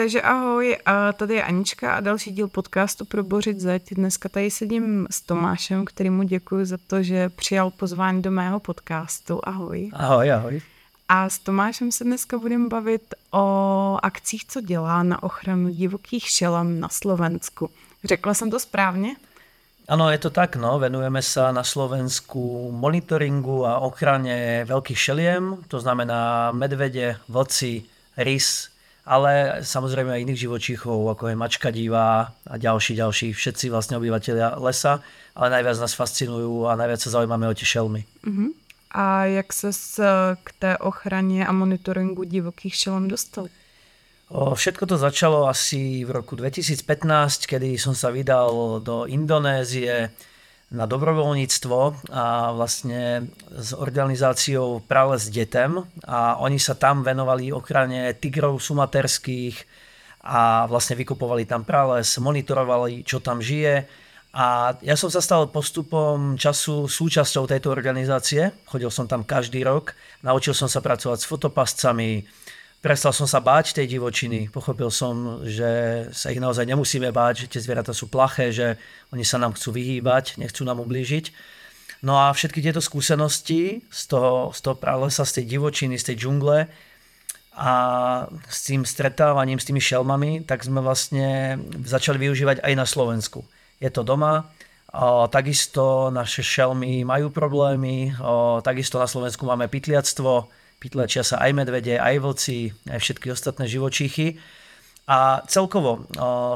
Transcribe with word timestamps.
Takže 0.00 0.22
ahoj, 0.22 0.76
a 0.86 1.12
tady 1.12 1.34
je 1.34 1.42
Anička 1.44 1.94
a 1.94 2.00
další 2.00 2.32
díl 2.32 2.48
podcastu 2.48 3.04
pro 3.04 3.24
Bořit 3.24 3.60
zeď. 3.60 3.94
Dneska 3.94 4.28
tady 4.28 4.50
sedím 4.50 5.06
s 5.10 5.20
Tomášem, 5.20 5.84
kterýmu 5.84 6.22
děkuji 6.22 6.64
za 6.64 6.78
to, 6.86 7.02
že 7.02 7.28
přijal 7.28 7.70
pozvání 7.70 8.22
do 8.22 8.30
mého 8.30 8.60
podcastu. 8.60 9.40
Ahoj. 9.44 9.90
Ahoj, 9.92 10.32
ahoj. 10.32 10.60
A 11.08 11.28
s 11.28 11.38
Tomášem 11.38 11.92
se 11.92 12.04
dneska 12.04 12.38
budeme 12.38 12.68
bavit 12.68 13.14
o 13.30 13.98
akcích, 14.02 14.44
co 14.46 14.60
dělá 14.60 15.02
na 15.02 15.22
ochranu 15.22 15.68
divokých 15.68 16.24
šelem 16.24 16.80
na 16.80 16.88
Slovensku. 16.88 17.70
Řekla 18.04 18.34
jsem 18.34 18.50
to 18.50 18.58
správně? 18.60 19.16
Áno, 19.88 20.10
je 20.10 20.18
to 20.18 20.30
tak, 20.30 20.56
no. 20.56 20.78
Venujeme 20.78 21.20
sa 21.22 21.52
na 21.52 21.66
Slovensku 21.66 22.72
monitoringu 22.72 23.66
a 23.66 23.84
ochrane 23.84 24.64
veľkých 24.64 24.98
šeliem, 24.98 25.66
to 25.68 25.80
znamená 25.82 26.52
medvede, 26.56 27.18
vlci, 27.28 27.84
rys, 28.16 28.70
ale 29.04 29.64
samozrejme 29.64 30.12
aj 30.12 30.22
iných 30.28 30.42
živočíchov, 30.46 31.10
ako 31.10 31.32
je 31.32 31.36
mačka 31.36 31.68
divá 31.70 32.36
a 32.46 32.54
ďalší, 32.56 32.94
ďalší, 32.96 33.32
všetci 33.32 33.72
vlastne 33.72 33.96
obyvateľia 33.96 34.60
lesa, 34.60 35.00
ale 35.34 35.50
najviac 35.50 35.76
nás 35.80 35.94
fascinujú 35.96 36.68
a 36.68 36.76
najviac 36.76 37.00
sa 37.00 37.10
zaujímame 37.18 37.48
o 37.48 37.54
tie 37.54 37.66
šelmy. 37.66 38.04
Uh-huh. 38.26 38.52
A 38.90 39.24
jak 39.24 39.52
sa 39.52 39.70
k 40.44 40.48
té 40.58 40.78
ochraně 40.78 41.46
a 41.46 41.52
monitoringu 41.52 42.24
divokých 42.24 42.74
šelem 42.74 43.08
dostal? 43.08 43.46
Všetko 44.30 44.86
to 44.86 44.96
začalo 44.98 45.48
asi 45.48 46.04
v 46.04 46.10
roku 46.10 46.36
2015, 46.36 47.46
kedy 47.46 47.78
som 47.78 47.98
sa 47.98 48.14
vydal 48.14 48.78
do 48.78 49.06
Indonézie 49.06 50.10
na 50.70 50.86
dobrovoľníctvo 50.86 51.78
a 52.14 52.54
vlastne 52.54 53.26
s 53.50 53.74
organizáciou 53.74 54.86
Prales 54.86 55.26
detem. 55.26 55.82
A 56.06 56.38
oni 56.38 56.62
sa 56.62 56.78
tam 56.78 57.02
venovali 57.02 57.50
ochrane 57.50 58.14
tigrov 58.14 58.62
sumaterských 58.62 59.56
a 60.20 60.68
vlastne 60.70 60.94
vykupovali 61.00 61.48
tam 61.48 61.66
prales, 61.66 62.06
monitorovali, 62.20 63.02
čo 63.02 63.18
tam 63.18 63.42
žije. 63.42 63.88
A 64.30 64.78
ja 64.86 64.94
som 64.94 65.10
sa 65.10 65.18
stal 65.18 65.50
postupom 65.50 66.38
času 66.38 66.86
súčasťou 66.86 67.50
tejto 67.50 67.74
organizácie, 67.74 68.54
chodil 68.70 68.86
som 68.94 69.10
tam 69.10 69.26
každý 69.26 69.66
rok, 69.66 69.98
naučil 70.22 70.54
som 70.54 70.70
sa 70.70 70.78
pracovať 70.78 71.18
s 71.18 71.26
fotopascami, 71.26 72.22
prestal 72.80 73.12
som 73.12 73.28
sa 73.28 73.44
báť 73.44 73.76
tej 73.76 73.96
divočiny. 73.96 74.48
Pochopil 74.48 74.88
som, 74.88 75.44
že 75.44 76.04
sa 76.16 76.32
ich 76.32 76.40
naozaj 76.40 76.64
nemusíme 76.64 77.12
báť, 77.12 77.46
že 77.46 77.56
tie 77.56 77.64
zvieratá 77.64 77.92
sú 77.92 78.08
plaché, 78.08 78.50
že 78.50 78.80
oni 79.12 79.24
sa 79.24 79.36
nám 79.36 79.56
chcú 79.56 79.76
vyhýbať, 79.76 80.40
nechcú 80.40 80.64
nám 80.64 80.80
ublížiť. 80.80 81.32
No 82.00 82.16
a 82.16 82.32
všetky 82.32 82.64
tieto 82.64 82.80
skúsenosti 82.80 83.84
z 83.92 84.02
toho, 84.08 84.56
z 84.56 84.60
toho 84.64 84.76
pralesa, 84.80 85.28
z 85.28 85.40
tej 85.40 85.56
divočiny, 85.56 86.00
z 86.00 86.12
tej 86.12 86.16
džungle 86.16 86.64
a 87.60 87.72
s 88.48 88.58
tým 88.64 88.88
stretávaním 88.88 89.60
s 89.60 89.68
tými 89.68 89.84
šelmami, 89.84 90.48
tak 90.48 90.64
sme 90.64 90.80
vlastne 90.80 91.60
začali 91.84 92.16
využívať 92.16 92.64
aj 92.64 92.72
na 92.72 92.88
Slovensku. 92.88 93.44
Je 93.76 93.92
to 93.92 94.00
doma, 94.00 94.48
o, 94.96 95.28
takisto 95.28 96.08
naše 96.08 96.40
šelmy 96.40 97.04
majú 97.04 97.28
problémy, 97.28 98.16
o, 98.16 98.64
takisto 98.64 98.96
na 98.96 99.04
Slovensku 99.04 99.44
máme 99.44 99.68
pytliactvo, 99.68 100.48
Pytlečia 100.80 101.20
sa 101.20 101.44
aj 101.44 101.52
medvede, 101.52 102.00
aj 102.00 102.16
vlci, 102.24 102.72
aj 102.88 102.98
všetky 103.04 103.28
ostatné 103.28 103.68
živočíchy. 103.68 104.40
A 105.10 105.42
celkovo 105.44 106.06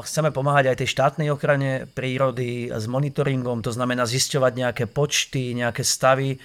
chceme 0.01 0.31
pomáhať 0.31 0.71
aj 0.71 0.79
tej 0.81 0.89
štátnej 0.95 1.27
ochrane 1.29 1.85
prírody 1.91 2.71
s 2.71 2.87
monitoringom, 2.87 3.61
to 3.61 3.69
znamená 3.69 4.07
zisťovať 4.07 4.53
nejaké 4.55 4.85
počty, 4.89 5.53
nejaké 5.53 5.83
stavy. 5.83 6.39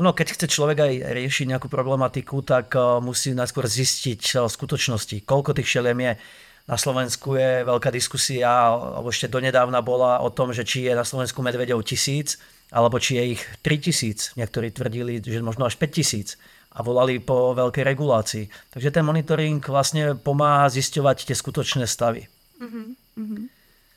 Ono, 0.00 0.16
keď 0.16 0.26
chce 0.40 0.46
človek 0.48 0.78
aj 0.80 0.92
riešiť 1.12 1.46
nejakú 1.52 1.68
problematiku, 1.68 2.40
tak 2.40 2.72
musí 3.04 3.36
najskôr 3.36 3.68
zistiť 3.68 4.40
skutočnosti, 4.48 5.20
koľko 5.28 5.52
tých 5.52 5.68
šeliem 5.68 6.00
je. 6.00 6.12
Na 6.64 6.80
Slovensku 6.80 7.36
je 7.36 7.66
veľká 7.66 7.92
diskusia, 7.92 8.46
alebo 8.46 9.12
ešte 9.12 9.28
donedávna 9.28 9.84
bola 9.84 10.22
o 10.24 10.32
tom, 10.32 10.56
že 10.56 10.64
či 10.64 10.88
je 10.88 10.96
na 10.96 11.04
Slovensku 11.04 11.44
medvedov 11.44 11.84
tisíc, 11.84 12.40
alebo 12.72 12.96
či 12.96 13.18
je 13.20 13.24
ich 13.36 13.42
3000. 13.60 14.38
Niektorí 14.38 14.72
tvrdili, 14.72 15.20
že 15.20 15.44
možno 15.44 15.68
až 15.68 15.76
5000 15.76 16.40
a 16.70 16.78
volali 16.82 17.18
po 17.18 17.50
veľkej 17.54 17.82
regulácii. 17.82 18.44
Takže 18.70 18.90
ten 18.94 19.02
monitoring 19.02 19.58
vlastne 19.58 20.14
pomáha 20.14 20.70
zisťovať 20.70 21.26
tie 21.26 21.36
skutočné 21.36 21.84
stavy. 21.90 22.30
Uh-huh, 22.62 22.94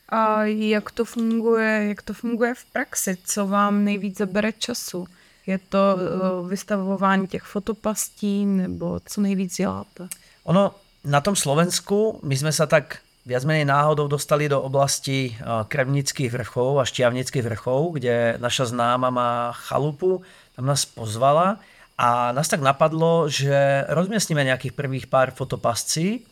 A 0.10 0.50
jak 0.50 0.92
to 0.92 1.06
funguje, 1.06 1.94
jak 1.94 2.02
to 2.02 2.14
funguje 2.14 2.54
v 2.54 2.66
praxi? 2.66 3.18
Co 3.26 3.48
vám 3.48 3.86
nejvíc 3.86 4.18
zabere 4.18 4.52
času? 4.52 5.08
Je 5.46 5.60
to 5.70 5.80
uh, 5.96 6.50
vystavování 6.50 7.28
těch 7.28 7.44
fotopastí 7.44 8.46
nebo 8.46 9.00
co 9.06 9.22
nejvíc 9.22 9.56
děláte? 9.56 10.08
Ono, 10.44 10.72
na 11.04 11.22
tom 11.22 11.36
Slovensku 11.36 12.20
my 12.24 12.36
sme 12.36 12.52
sa 12.52 12.64
tak 12.64 13.04
viac 13.28 13.44
menej 13.44 13.68
náhodou 13.68 14.08
dostali 14.08 14.52
do 14.52 14.60
oblasti 14.60 15.36
Krevnických 15.44 16.32
vrchov 16.32 16.80
a 16.80 16.88
Šťavnických 16.88 17.44
vrchov, 17.44 17.96
kde 18.00 18.36
naša 18.40 18.72
známa 18.72 19.08
má 19.12 19.52
chalupu, 19.52 20.24
tam 20.56 20.68
nás 20.68 20.84
pozvala 20.84 21.60
a 21.98 22.34
nás 22.34 22.50
tak 22.50 22.66
napadlo, 22.66 23.30
že 23.30 23.86
rozmiestnime 23.90 24.42
nejakých 24.42 24.74
prvých 24.74 25.06
pár 25.06 25.30
fotopascí 25.30 26.26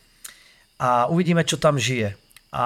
a 0.82 1.06
uvidíme, 1.06 1.46
čo 1.46 1.62
tam 1.62 1.78
žije. 1.78 2.18
A 2.52 2.66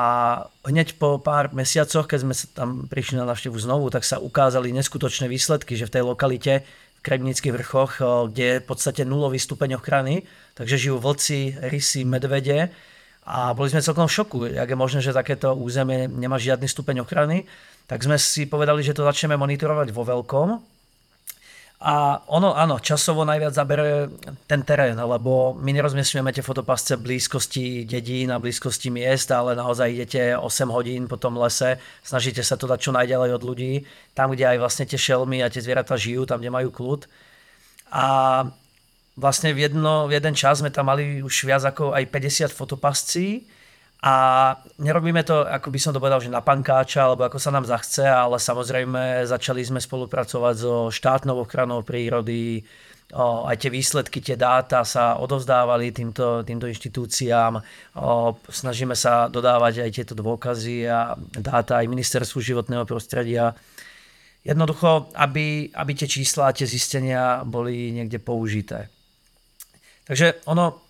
hneď 0.65 0.97
po 0.97 1.21
pár 1.21 1.53
mesiacoch, 1.53 2.09
keď 2.09 2.19
sme 2.25 2.33
sa 2.33 2.47
tam 2.55 2.89
prišli 2.89 3.21
na 3.21 3.27
návštevu 3.29 3.53
znovu, 3.59 3.91
tak 3.93 4.01
sa 4.07 4.17
ukázali 4.17 4.73
neskutočné 4.73 5.29
výsledky, 5.29 5.77
že 5.77 5.85
v 5.85 5.93
tej 5.99 6.03
lokalite 6.07 6.65
v 6.65 7.01
Kremnických 7.05 7.53
vrchoch, 7.53 8.01
kde 8.33 8.45
je 8.57 8.61
v 8.63 8.65
podstate 8.65 9.05
nulový 9.05 9.37
stupeň 9.37 9.77
ochrany, 9.77 10.25
takže 10.57 10.89
žijú 10.89 10.97
vlci, 10.97 11.61
rysy, 11.69 12.01
medvede. 12.01 12.73
A 13.29 13.53
boli 13.53 13.69
sme 13.69 13.85
celkom 13.85 14.09
v 14.09 14.15
šoku, 14.15 14.37
jak 14.49 14.69
je 14.69 14.77
možné, 14.77 14.99
že 15.05 15.13
takéto 15.13 15.53
územie 15.53 16.09
nemá 16.09 16.41
žiadny 16.41 16.65
stupeň 16.65 17.05
ochrany, 17.05 17.45
tak 17.85 18.01
sme 18.01 18.17
si 18.17 18.49
povedali, 18.49 18.81
že 18.81 18.97
to 18.97 19.05
začneme 19.05 19.37
monitorovať 19.37 19.93
vo 19.93 20.01
veľkom 20.01 20.74
a 21.75 22.23
ono, 22.31 22.55
áno, 22.55 22.79
časovo 22.79 23.27
najviac 23.27 23.51
zabere 23.51 24.07
ten 24.47 24.63
terén, 24.63 24.95
lebo 24.95 25.51
my 25.59 25.75
nerozmiestňujeme 25.75 26.31
tie 26.31 26.39
fotopasce 26.39 26.95
blízkosti 26.95 27.83
dedín 27.83 28.31
a 28.31 28.39
blízkosti 28.39 28.87
miest, 28.87 29.27
ale 29.35 29.59
naozaj 29.59 29.91
idete 29.91 30.39
8 30.39 30.71
hodín 30.71 31.11
po 31.11 31.19
tom 31.19 31.35
lese, 31.35 31.75
snažíte 31.99 32.47
sa 32.47 32.55
to 32.55 32.63
dať 32.63 32.79
čo 32.79 32.91
najďalej 32.95 33.29
od 33.35 33.43
ľudí, 33.43 33.83
tam, 34.15 34.31
kde 34.31 34.55
aj 34.55 34.57
vlastne 34.63 34.87
tie 34.87 34.95
šelmy 34.95 35.43
a 35.43 35.51
tie 35.51 35.59
zvieratá 35.59 35.99
žijú, 35.99 36.23
tam, 36.23 36.39
kde 36.39 36.55
majú 36.55 36.71
kľud. 36.71 37.11
A 37.91 38.05
vlastne 39.19 39.51
v, 39.51 39.67
jedno, 39.67 40.07
v 40.07 40.15
jeden 40.15 40.31
čas 40.31 40.63
sme 40.63 40.71
tam 40.71 40.87
mali 40.87 41.19
už 41.19 41.43
viac 41.43 41.67
ako 41.67 41.91
aj 41.91 42.07
50 42.07 42.55
fotopascí, 42.55 43.51
a 44.05 44.15
nerobíme 44.77 45.25
to, 45.25 45.41
ako 45.49 45.73
by 45.73 45.79
som 45.81 45.89
to 45.89 45.97
povedal, 45.97 46.21
že 46.21 46.29
na 46.29 46.45
pankáča, 46.45 47.09
alebo 47.09 47.25
ako 47.25 47.41
sa 47.41 47.49
nám 47.49 47.65
zachce, 47.65 48.05
ale 48.05 48.37
samozrejme 48.37 49.25
začali 49.25 49.65
sme 49.65 49.81
spolupracovať 49.81 50.55
so 50.61 50.93
štátnou 50.93 51.41
ochranou 51.41 51.81
prírody, 51.81 52.61
o, 53.17 53.49
aj 53.49 53.65
tie 53.65 53.73
výsledky, 53.73 54.21
tie 54.21 54.37
dáta 54.37 54.85
sa 54.85 55.17
odovzdávali 55.17 55.89
týmto, 55.89 56.45
týmto 56.45 56.69
inštitúciám. 56.69 57.57
O, 57.97 58.37
snažíme 58.45 58.93
sa 58.93 59.25
dodávať 59.25 59.81
aj 59.81 59.91
tieto 59.97 60.13
dôkazy 60.13 60.85
a 60.85 61.17
dáta 61.33 61.81
aj 61.81 61.89
ministerstvu 61.89 62.45
životného 62.45 62.85
prostredia. 62.85 63.57
Jednoducho, 64.45 65.09
aby, 65.17 65.73
aby 65.73 65.91
tie 65.97 66.05
čísla 66.05 66.53
a 66.53 66.55
tie 66.55 66.69
zistenia 66.69 67.41
boli 67.41 67.89
niekde 67.89 68.21
použité. 68.21 68.85
Takže 70.05 70.45
ono, 70.45 70.84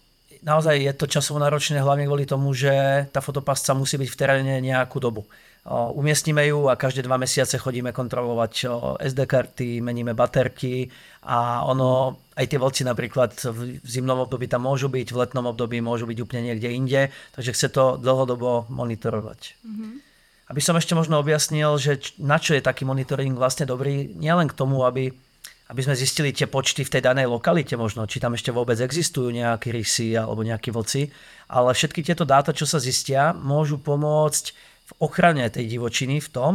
naozaj 0.45 0.78
je 0.78 0.94
to 0.94 1.09
časovo 1.09 1.41
náročné 1.41 1.81
hlavne 1.81 2.06
kvôli 2.06 2.29
tomu, 2.29 2.53
že 2.53 2.72
tá 3.09 3.19
fotopasca 3.19 3.73
musí 3.73 3.97
byť 3.97 4.09
v 4.13 4.19
teréne 4.19 4.56
nejakú 4.61 5.01
dobu. 5.01 5.25
Umiestnime 5.66 6.45
ju 6.45 6.69
a 6.69 6.78
každé 6.78 7.01
dva 7.01 7.17
mesiace 7.17 7.57
chodíme 7.57 7.89
kontrolovať 7.89 8.69
SD 9.01 9.19
karty, 9.25 9.81
meníme 9.81 10.13
baterky 10.13 10.85
a 11.25 11.66
ono, 11.66 12.22
aj 12.38 12.45
tie 12.45 12.61
vlci 12.61 12.85
napríklad 12.85 13.34
v 13.34 13.81
zimnom 13.81 14.22
období 14.29 14.45
tam 14.45 14.69
môžu 14.69 14.94
byť, 14.94 15.09
v 15.09 15.19
letnom 15.25 15.50
období 15.50 15.81
môžu 15.81 16.05
byť 16.05 16.22
úplne 16.22 16.53
niekde 16.53 16.69
inde, 16.69 17.01
takže 17.34 17.57
chce 17.57 17.67
to 17.73 17.97
dlhodobo 17.97 18.70
monitorovať. 18.70 19.58
Mm-hmm. 19.66 19.93
Aby 20.53 20.61
som 20.61 20.78
ešte 20.78 20.93
možno 20.93 21.17
objasnil, 21.17 21.73
že 21.81 22.14
na 22.22 22.37
čo 22.37 22.53
je 22.53 22.61
taký 22.61 22.85
monitoring 22.85 23.34
vlastne 23.34 23.66
dobrý, 23.66 24.14
nielen 24.14 24.46
k 24.46 24.53
tomu, 24.53 24.85
aby 24.85 25.09
aby 25.66 25.82
sme 25.82 25.97
zistili 25.97 26.29
tie 26.29 26.46
počty 26.46 26.85
v 26.85 26.94
tej 26.94 27.02
danej 27.02 27.26
lokalite 27.26 27.73
možno, 27.73 28.06
či 28.06 28.22
tam 28.22 28.38
ešte 28.38 28.53
vôbec 28.53 28.78
existujú 28.78 29.34
nejaké 29.34 29.73
rysy 29.73 30.14
alebo 30.14 30.46
nejakí 30.46 30.70
vlci, 30.70 31.09
ale 31.50 31.73
všetky 31.73 32.06
tieto 32.06 32.22
dáta, 32.22 32.53
čo 32.53 32.70
sa 32.70 32.78
zistia, 32.78 33.34
môžu 33.34 33.82
pomôcť 33.82 34.46
v 34.85 34.91
ochrane 35.02 35.41
tej 35.50 35.66
divočiny 35.66 36.22
v 36.22 36.29
tom, 36.29 36.53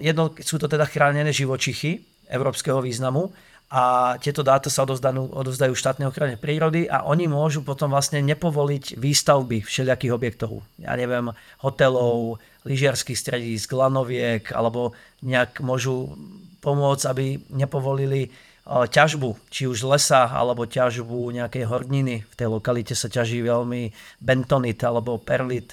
jedno 0.00 0.32
sú 0.40 0.56
to 0.56 0.70
teda 0.70 0.88
chránené 0.88 1.34
živočichy 1.34 2.00
európskeho 2.30 2.80
významu 2.80 3.28
a 3.68 4.16
tieto 4.16 4.40
dáta 4.40 4.72
sa 4.72 4.88
odozdajú, 4.88 5.28
odozdajú 5.28 5.76
štátnej 5.76 6.08
ochrane 6.08 6.40
prírody 6.40 6.88
a 6.88 7.04
oni 7.04 7.28
môžu 7.28 7.60
potom 7.60 7.92
vlastne 7.92 8.24
nepovoliť 8.24 8.96
výstavby 8.96 9.60
všelijakých 9.60 10.14
objektov. 10.16 10.64
Ja 10.80 10.96
neviem, 10.96 11.36
hotelov, 11.60 12.40
lyžiarských 12.64 13.20
stredísk, 13.20 13.68
lanoviek, 13.76 14.48
alebo 14.56 14.96
nejak 15.20 15.60
môžu 15.60 16.16
pomôcť, 16.58 17.04
aby 17.10 17.38
nepovolili 17.54 18.30
ťažbu, 18.68 19.48
či 19.48 19.64
už 19.64 19.88
lesa 19.88 20.28
alebo 20.28 20.68
ťažbu 20.68 21.32
nejakej 21.32 21.64
horniny. 21.64 22.28
V 22.28 22.34
tej 22.36 22.52
lokalite 22.52 22.92
sa 22.92 23.08
ťaží 23.08 23.40
veľmi 23.40 23.88
bentonit 24.20 24.76
alebo 24.84 25.16
perlit. 25.16 25.72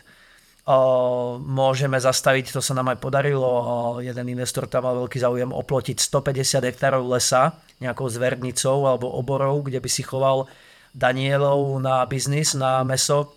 Môžeme 1.46 2.02
zastaviť, 2.02 2.56
to 2.56 2.62
sa 2.64 2.74
nám 2.74 2.96
aj 2.96 3.04
podarilo, 3.04 4.02
jeden 4.02 4.34
investor 4.34 4.66
tam 4.66 4.90
mal 4.90 4.98
veľký 5.06 5.22
záujem 5.22 5.54
oplotiť 5.54 6.02
150 6.02 6.66
hektárov 6.66 7.06
lesa 7.06 7.54
nejakou 7.84 8.10
zvernicou 8.10 8.90
alebo 8.90 9.14
oborou, 9.14 9.62
kde 9.62 9.78
by 9.78 9.90
si 9.92 10.02
choval 10.02 10.50
Danielov 10.96 11.78
na 11.84 12.02
biznis, 12.10 12.58
na 12.58 12.82
meso. 12.88 13.36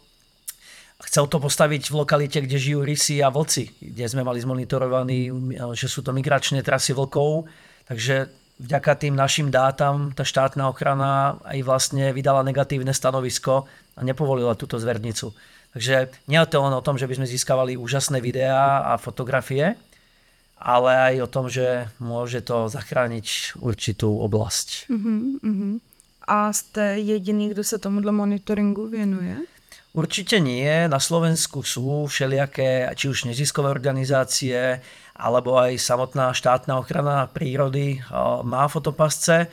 Chcel 0.99 1.31
to 1.31 1.39
postaviť 1.39 1.95
v 1.95 1.99
lokalite, 2.03 2.43
kde 2.43 2.59
žijú 2.59 2.83
rysy 2.83 3.23
a 3.23 3.31
vlci, 3.31 3.71
kde 3.79 4.11
sme 4.11 4.27
mali 4.27 4.43
zmonitorovaní, 4.43 5.31
že 5.79 5.87
sú 5.87 6.03
to 6.03 6.11
migračné 6.11 6.67
trasy 6.67 6.91
vlkov. 6.91 7.47
Takže 7.87 8.27
vďaka 8.59 9.07
tým 9.07 9.15
našim 9.15 9.55
dátam 9.55 10.11
tá 10.11 10.27
štátna 10.27 10.67
ochrana 10.67 11.39
aj 11.47 11.63
vlastne 11.63 12.11
vydala 12.11 12.43
negatívne 12.43 12.91
stanovisko 12.91 13.71
a 13.95 14.01
nepovolila 14.03 14.59
túto 14.59 14.75
zvernicu. 14.83 15.31
Takže 15.71 16.11
nie 16.27 16.39
je 16.43 16.51
to 16.51 16.67
len 16.67 16.75
o 16.75 16.83
tom, 16.83 16.99
že 16.99 17.07
by 17.07 17.23
sme 17.23 17.31
získavali 17.31 17.79
úžasné 17.79 18.19
videá 18.19 18.91
a 18.91 18.99
fotografie, 18.99 19.79
ale 20.59 20.91
aj 21.15 21.15
o 21.23 21.31
tom, 21.31 21.47
že 21.47 21.87
môže 22.03 22.43
to 22.43 22.67
zachrániť 22.67 23.55
určitú 23.63 24.19
oblasť. 24.19 24.91
Uh-huh, 24.91 25.39
uh-huh. 25.39 25.73
A 26.27 26.51
ste 26.51 26.99
jediný, 27.07 27.55
kto 27.55 27.63
sa 27.63 27.79
tomuto 27.79 28.11
monitoringu 28.11 28.91
venuje? 28.91 29.47
Určite 29.99 30.39
nie. 30.39 30.87
Na 30.87 31.03
Slovensku 31.03 31.67
sú 31.67 32.07
všelijaké, 32.07 32.87
či 32.95 33.11
už 33.11 33.27
neziskové 33.27 33.67
organizácie, 33.67 34.79
alebo 35.19 35.59
aj 35.59 35.75
samotná 35.75 36.31
štátna 36.31 36.79
ochrana 36.79 37.27
prírody 37.27 37.99
má 38.47 38.71
fotopasce. 38.71 39.51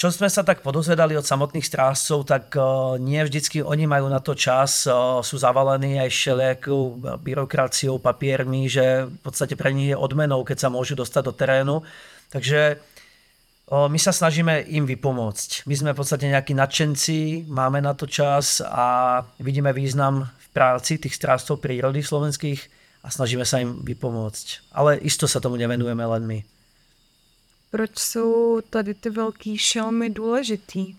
Čo 0.00 0.08
sme 0.08 0.32
sa 0.32 0.40
tak 0.40 0.64
podozvedali 0.64 1.12
od 1.12 1.28
samotných 1.28 1.68
strážcov, 1.68 2.24
tak 2.24 2.56
nie 3.04 3.20
vždycky 3.20 3.60
oni 3.60 3.84
majú 3.84 4.08
na 4.08 4.16
to 4.24 4.32
čas, 4.32 4.88
sú 5.20 5.36
zavalení 5.36 6.00
aj 6.00 6.08
všelijakou 6.08 6.96
byrokraciou, 7.20 8.00
papiermi, 8.00 8.64
že 8.64 9.12
v 9.12 9.18
podstate 9.20 9.60
pre 9.60 9.76
nich 9.76 9.92
je 9.92 10.00
odmenou, 10.00 10.40
keď 10.40 10.56
sa 10.56 10.72
môžu 10.72 10.96
dostať 10.96 11.22
do 11.28 11.36
terénu. 11.36 11.76
Takže 12.32 12.80
my 13.72 13.96
sa 13.96 14.12
snažíme 14.12 14.68
im 14.68 14.84
vypomôcť. 14.84 15.64
My 15.64 15.72
sme 15.72 15.90
v 15.96 15.98
podstate 16.04 16.28
nejakí 16.28 16.52
nadšenci, 16.52 17.48
máme 17.48 17.80
na 17.80 17.96
to 17.96 18.04
čas 18.04 18.60
a 18.60 19.20
vidíme 19.40 19.72
význam 19.72 20.28
v 20.28 20.46
práci 20.52 21.00
tých 21.00 21.16
strážcov 21.16 21.56
prírody 21.56 22.04
slovenských 22.04 22.60
a 23.00 23.08
snažíme 23.08 23.48
sa 23.48 23.64
im 23.64 23.80
vypomôcť. 23.80 24.76
Ale 24.76 25.00
isto 25.00 25.24
sa 25.24 25.40
tomu 25.40 25.56
nevenujeme 25.56 26.04
len 26.04 26.22
my. 26.28 26.38
Proč 27.70 27.98
jsou 27.98 28.60
tady 28.60 28.94
ty 28.94 29.10
velký 29.10 29.58
šelmy 29.58 30.10
důležitý? 30.10 30.94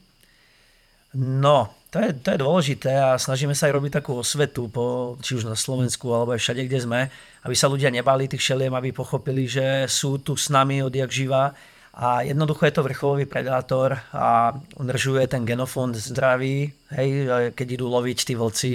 No, 1.13 1.69
to 1.93 2.01
je, 2.01 2.09
to 2.13 2.33
je 2.33 2.41
dôležité 2.41 2.89
a 2.97 3.21
snažíme 3.21 3.53
sa 3.53 3.69
aj 3.69 3.77
robiť 3.77 4.01
takú 4.01 4.17
osvetu, 4.17 4.65
po, 4.65 5.13
či 5.21 5.37
už 5.37 5.45
na 5.45 5.53
Slovensku 5.53 6.09
alebo 6.09 6.33
aj 6.33 6.41
všade, 6.41 6.65
kde 6.65 6.79
sme, 6.81 6.99
aby 7.45 7.53
sa 7.53 7.69
ľudia 7.69 7.93
nebali 7.93 8.25
tých 8.25 8.41
šeliem, 8.41 8.73
aby 8.73 8.89
pochopili, 8.89 9.45
že 9.45 9.85
sú 9.85 10.17
tu 10.17 10.33
s 10.33 10.49
nami 10.49 10.81
odjak 10.81 11.13
živa 11.13 11.53
a 11.93 12.25
jednoducho 12.25 12.65
je 12.65 12.73
to 12.73 12.81
vrcholový 12.81 13.25
predátor 13.29 14.01
a 14.09 14.57
udržuje 14.81 15.29
ten 15.29 15.45
genofond 15.45 15.93
zdravý, 15.93 16.73
hej, 16.89 17.09
keď 17.53 17.67
idú 17.77 17.85
loviť 17.85 18.19
tí 18.25 18.33
vlci 18.33 18.73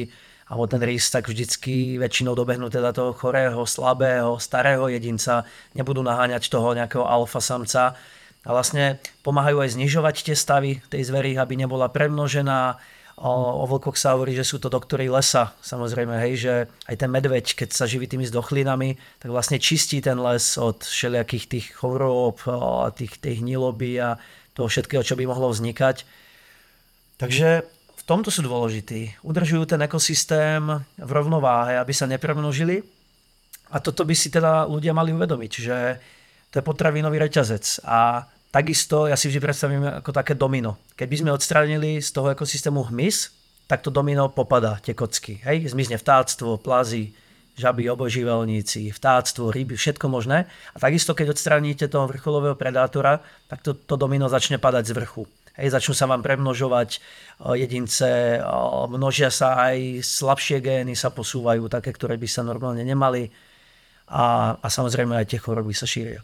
alebo 0.49 0.65
ten 0.65 0.81
rys, 0.81 1.11
tak 1.11 1.29
vždycky 1.29 1.99
väčšinou 2.00 2.32
dobehnú 2.32 2.73
teda 2.73 2.94
toho 2.94 3.12
chorého, 3.12 3.67
slabého, 3.67 4.41
starého 4.41 4.88
jedinca, 4.88 5.44
nebudú 5.76 6.00
naháňať 6.00 6.49
toho 6.49 6.73
nejakého 6.73 7.05
alfa 7.05 7.43
samca. 7.43 7.93
A 8.47 8.49
vlastne 8.55 8.97
pomáhajú 9.26 9.61
aj 9.61 9.76
znižovať 9.76 10.25
tie 10.25 10.37
stavy 10.38 10.81
tej 10.88 11.05
zvery, 11.05 11.37
aby 11.37 11.59
nebola 11.59 11.93
premnožená, 11.93 12.81
O, 13.19 13.62
o 13.62 13.67
vlkoch 13.67 13.99
sa 13.99 14.15
hovorí, 14.15 14.31
že 14.38 14.47
sú 14.47 14.62
to 14.62 14.70
doktory 14.70 15.11
lesa, 15.11 15.50
samozrejme, 15.59 16.15
hej, 16.23 16.35
že 16.38 16.55
aj 16.87 17.03
ten 17.03 17.11
medveď, 17.11 17.59
keď 17.59 17.75
sa 17.75 17.91
živí 17.91 18.06
tými 18.06 18.23
zdochlinami, 18.31 18.94
tak 19.19 19.35
vlastne 19.35 19.59
čistí 19.59 19.99
ten 19.99 20.23
les 20.23 20.55
od 20.55 20.87
všelijakých 20.87 21.44
tých 21.50 21.67
chorób 21.75 22.47
a 22.47 22.94
tých, 22.94 23.19
tých 23.19 23.43
hniloby 23.43 23.99
a 23.99 24.23
toho 24.55 24.70
všetkého, 24.70 25.03
čo 25.03 25.19
by 25.19 25.26
mohlo 25.26 25.50
vznikať. 25.50 26.06
Takže 27.19 27.67
v 27.99 28.03
tomto 28.06 28.31
sú 28.31 28.47
dôležití. 28.47 29.26
Udržujú 29.26 29.67
ten 29.67 29.82
ekosystém 29.82 30.62
v 30.94 31.11
rovnováhe, 31.11 31.75
aby 31.75 31.91
sa 31.91 32.06
nepremnožili. 32.06 32.87
A 33.75 33.82
toto 33.82 34.06
by 34.06 34.15
si 34.15 34.31
teda 34.31 34.70
ľudia 34.70 34.94
mali 34.94 35.11
uvedomiť, 35.11 35.53
že 35.59 35.76
to 36.55 36.62
je 36.62 36.65
potravinový 36.65 37.19
reťazec 37.19 37.82
a 37.82 38.31
Takisto 38.48 39.04
ja 39.04 39.16
si 39.16 39.28
vždy 39.28 39.40
predstavím 39.44 39.84
ako 39.84 40.08
také 40.08 40.32
domino. 40.32 40.80
Keby 40.96 41.20
sme 41.20 41.30
odstránili 41.36 42.00
z 42.00 42.08
toho 42.16 42.32
ekosystému 42.32 42.88
hmyz, 42.88 43.28
tak 43.68 43.84
to 43.84 43.92
domino 43.92 44.32
popadá, 44.32 44.80
tie 44.80 44.96
kocky. 44.96 45.44
Hej? 45.44 45.76
Zmizne 45.76 46.00
vtáctvo, 46.00 46.56
plazy, 46.56 47.12
žaby, 47.60 47.84
oboživelníci, 47.92 48.88
vtáctvo, 48.96 49.52
ryby, 49.52 49.76
všetko 49.76 50.08
možné. 50.08 50.48
A 50.72 50.76
takisto, 50.80 51.12
keď 51.12 51.36
odstránite 51.36 51.84
toho 51.92 52.08
vrcholového 52.08 52.56
predátora, 52.56 53.20
tak 53.52 53.60
to, 53.60 53.76
to 53.76 54.00
domino 54.00 54.32
začne 54.32 54.56
padať 54.56 54.84
z 54.88 54.96
vrchu. 54.96 55.28
Hej, 55.58 55.74
začnú 55.74 55.92
sa 55.92 56.06
vám 56.06 56.22
premnožovať 56.22 57.02
jedince, 57.58 58.38
množia 58.88 59.28
sa 59.28 59.58
aj 59.58 60.06
slabšie 60.06 60.62
gény, 60.62 60.94
sa 60.94 61.10
posúvajú, 61.10 61.66
také, 61.66 61.90
ktoré 61.90 62.14
by 62.14 62.30
sa 62.30 62.46
normálne 62.46 62.86
nemali. 62.86 63.28
A, 64.08 64.56
a 64.56 64.66
samozrejme 64.70 65.18
aj 65.18 65.36
tie 65.36 65.42
choroby 65.42 65.74
sa 65.76 65.84
šíria. 65.84 66.22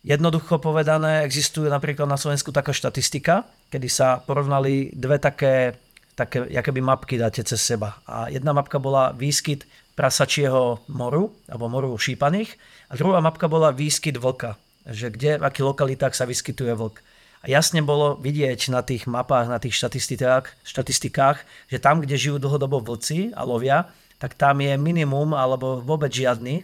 Jednoducho 0.00 0.56
povedané, 0.56 1.28
existuje 1.28 1.68
napríklad 1.68 2.08
na 2.08 2.16
Slovensku 2.16 2.48
taká 2.56 2.72
štatistika, 2.72 3.44
kedy 3.68 3.88
sa 3.92 4.16
porovnali 4.16 4.96
dve 4.96 5.20
také, 5.20 5.76
také 6.16 6.70
by 6.72 6.80
mapky 6.80 7.20
dáte 7.20 7.44
cez 7.44 7.60
seba. 7.60 8.00
A 8.08 8.32
jedna 8.32 8.56
mapka 8.56 8.80
bola 8.80 9.12
výskyt 9.12 9.68
prasačieho 9.92 10.80
moru, 10.88 11.36
alebo 11.52 11.68
moru 11.68 11.92
šípaných, 12.00 12.56
a 12.88 12.96
druhá 12.96 13.20
mapka 13.20 13.44
bola 13.44 13.76
výskyt 13.76 14.16
vlka, 14.16 14.56
že 14.88 15.12
kde, 15.12 15.36
v 15.36 15.44
akých 15.44 15.68
lokalitách 15.68 16.16
sa 16.16 16.24
vyskytuje 16.24 16.72
vlk. 16.72 17.04
A 17.40 17.52
jasne 17.52 17.84
bolo 17.84 18.16
vidieť 18.16 18.72
na 18.72 18.80
tých 18.80 19.04
mapách, 19.04 19.52
na 19.52 19.60
tých 19.60 19.76
štatistikách, 19.76 20.48
štatistikách 20.64 21.44
že 21.68 21.76
tam, 21.76 22.00
kde 22.00 22.16
žijú 22.16 22.40
dlhodobo 22.40 22.80
vlci 22.80 23.36
a 23.36 23.44
lovia, 23.44 23.92
tak 24.20 24.36
tam 24.36 24.60
je 24.60 24.76
minimum 24.76 25.32
alebo 25.32 25.80
vôbec 25.80 26.12
žiadny 26.12 26.60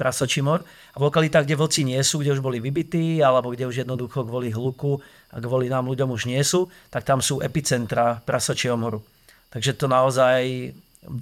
prasočí 0.00 0.40
mor. 0.40 0.64
A 0.64 0.96
v 0.96 1.12
lokalitách, 1.12 1.44
kde 1.44 1.60
vlci 1.60 1.84
nie 1.84 2.00
sú, 2.00 2.24
kde 2.24 2.32
už 2.32 2.40
boli 2.40 2.56
vybití, 2.56 3.20
alebo 3.20 3.52
kde 3.52 3.68
už 3.68 3.84
jednoducho 3.84 4.24
kvôli 4.24 4.48
hluku 4.48 4.96
a 5.28 5.36
kvôli 5.36 5.68
nám 5.68 5.92
ľuďom 5.92 6.16
už 6.16 6.24
nie 6.24 6.40
sú, 6.40 6.72
tak 6.88 7.04
tam 7.04 7.20
sú 7.20 7.44
epicentra 7.44 8.24
prasočieho 8.24 8.80
moru. 8.80 9.04
Takže 9.52 9.76
to 9.76 9.92
naozaj 9.92 10.72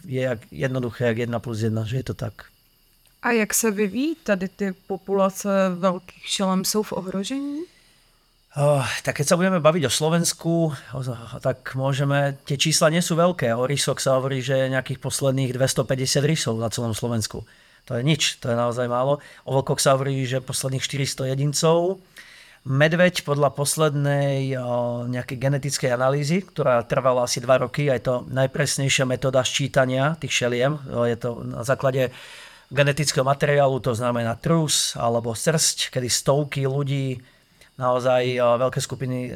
je 0.06 0.25
jednoduché, 0.55 1.11
jak 1.11 1.26
1 1.26 1.41
plus 1.43 1.59
1, 1.66 1.85
že 1.85 1.97
je 1.97 2.07
to 2.07 2.14
tak. 2.14 2.47
A 3.23 3.31
jak 3.33 3.54
se 3.54 3.71
vyvíjí 3.71 4.14
tady 4.14 4.49
ty 4.49 4.73
populace 4.87 5.49
velkých 5.75 6.26
šelem? 6.26 6.64
Jsou 6.64 6.83
v 6.83 6.93
ohrožení? 6.93 7.61
Oh, 8.54 8.87
tak 9.02 9.18
keď 9.18 9.26
sa 9.26 9.34
budeme 9.34 9.58
baviť 9.58 9.90
o 9.90 9.92
Slovensku, 9.92 10.70
tak 11.42 11.75
môžeme, 11.75 12.38
tie 12.46 12.54
čísla 12.54 12.87
nie 12.87 13.02
sú 13.02 13.18
veľké. 13.18 13.50
O 13.50 13.66
rysoch 13.66 13.99
sa 13.99 14.14
hovorí, 14.14 14.38
že 14.46 14.54
je 14.54 14.70
nejakých 14.70 15.02
posledných 15.02 15.50
250 15.58 16.23
rysov 16.23 16.54
na 16.62 16.70
celom 16.70 16.94
Slovensku. 16.94 17.42
To 17.90 17.99
je 17.99 18.06
nič, 18.06 18.38
to 18.38 18.54
je 18.54 18.56
naozaj 18.56 18.87
málo. 18.87 19.18
O 19.42 19.58
vlkoch 19.58 19.82
sa 19.82 19.99
hovorí, 19.99 20.23
že 20.23 20.38
posledných 20.38 20.87
400 20.87 21.34
jedincov. 21.34 21.99
Medveď 22.62 23.26
podľa 23.26 23.50
poslednej 23.58 24.54
nejakej 25.11 25.37
genetickej 25.37 25.90
analýzy, 25.90 26.46
ktorá 26.46 26.87
trvala 26.87 27.26
asi 27.26 27.42
2 27.42 27.66
roky, 27.66 27.90
je 27.90 28.06
to 28.06 28.14
najpresnejšia 28.30 29.02
metóda 29.02 29.42
ščítania 29.42 30.14
tých 30.23 30.46
šeliem. 30.46 30.78
Je 31.11 31.18
to 31.18 31.42
na 31.42 31.66
základe 31.66 32.14
genetického 32.70 33.26
materiálu, 33.26 33.82
to 33.82 33.99
znamená 33.99 34.38
trus 34.38 34.94
alebo 34.94 35.34
srst, 35.34 35.90
kedy 35.90 36.06
stovky 36.06 36.70
ľudí 36.70 37.18
naozaj 37.75 38.38
veľké 38.38 38.78
skupiny 38.78 39.35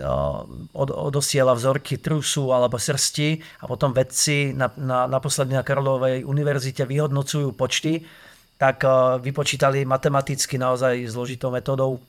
od, 0.71 0.91
odosiela 0.95 1.59
vzorky 1.59 1.99
trusu 1.99 2.55
alebo 2.55 2.79
srsti 2.79 3.43
a 3.63 3.65
potom 3.67 3.91
vedci 3.91 4.55
na, 4.55 4.71
na, 4.79 5.11
naposledy 5.11 5.59
na 5.59 5.67
Karlovej 5.67 6.23
univerzite 6.23 6.87
vyhodnocujú 6.87 7.51
počty, 7.59 8.07
tak 8.59 8.83
vypočítali 9.23 9.83
matematicky 9.87 10.59
naozaj 10.59 11.11
zložitou 11.11 11.51
metodou, 11.51 12.03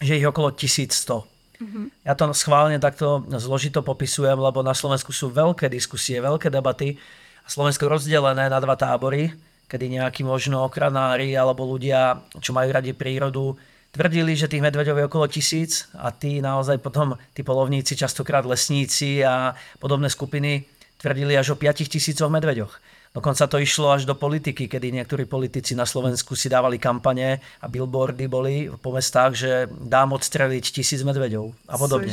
že 0.00 0.16
ich 0.16 0.24
okolo 0.28 0.52
1100. 0.52 1.36
Mm-hmm. 1.56 2.04
Ja 2.04 2.12
to 2.12 2.28
schválne 2.36 2.76
takto 2.76 3.24
zložito 3.40 3.80
popisujem, 3.80 4.36
lebo 4.36 4.60
na 4.60 4.76
Slovensku 4.76 5.12
sú 5.12 5.32
veľké 5.32 5.72
diskusie, 5.72 6.20
veľké 6.20 6.52
debaty 6.52 7.00
a 7.44 7.48
Slovensko 7.48 7.88
rozdelené 7.88 8.52
na 8.52 8.58
dva 8.60 8.76
tábory, 8.76 9.32
kedy 9.64 9.96
nejakí 9.96 10.20
možno 10.20 10.68
okranári 10.68 11.32
alebo 11.32 11.64
ľudia, 11.64 12.20
čo 12.44 12.52
majú 12.52 12.68
radi 12.76 12.92
prírodu, 12.92 13.56
tvrdili, 13.96 14.36
že 14.36 14.52
tých 14.52 14.60
medveďov 14.60 15.00
je 15.00 15.08
okolo 15.08 15.26
tisíc 15.26 15.88
a 15.96 16.12
tí 16.12 16.44
naozaj 16.44 16.76
potom, 16.84 17.16
tí 17.32 17.40
polovníci, 17.40 17.96
častokrát 17.96 18.44
lesníci 18.44 19.24
a 19.24 19.56
podobné 19.80 20.12
skupiny 20.12 20.68
tvrdili 21.00 21.32
až 21.32 21.52
o 21.52 21.56
5 21.56 21.88
tisícoch 21.88 22.28
medveďoch. 22.28 22.76
Dokonca 23.16 23.48
to 23.48 23.56
išlo 23.56 23.96
až 23.96 24.04
do 24.04 24.12
politiky, 24.12 24.68
kedy 24.68 24.92
niektorí 24.92 25.24
politici 25.24 25.72
na 25.72 25.88
Slovensku 25.88 26.36
si 26.36 26.52
dávali 26.52 26.76
kampane 26.76 27.40
a 27.64 27.66
billboardy 27.66 28.28
boli 28.28 28.68
po 28.68 28.92
mestách, 28.92 29.32
že 29.32 29.50
dám 29.72 30.12
odstreliť 30.12 30.60
tisíc 30.60 31.00
medveďov 31.00 31.56
a 31.64 31.74
podobne. 31.80 32.12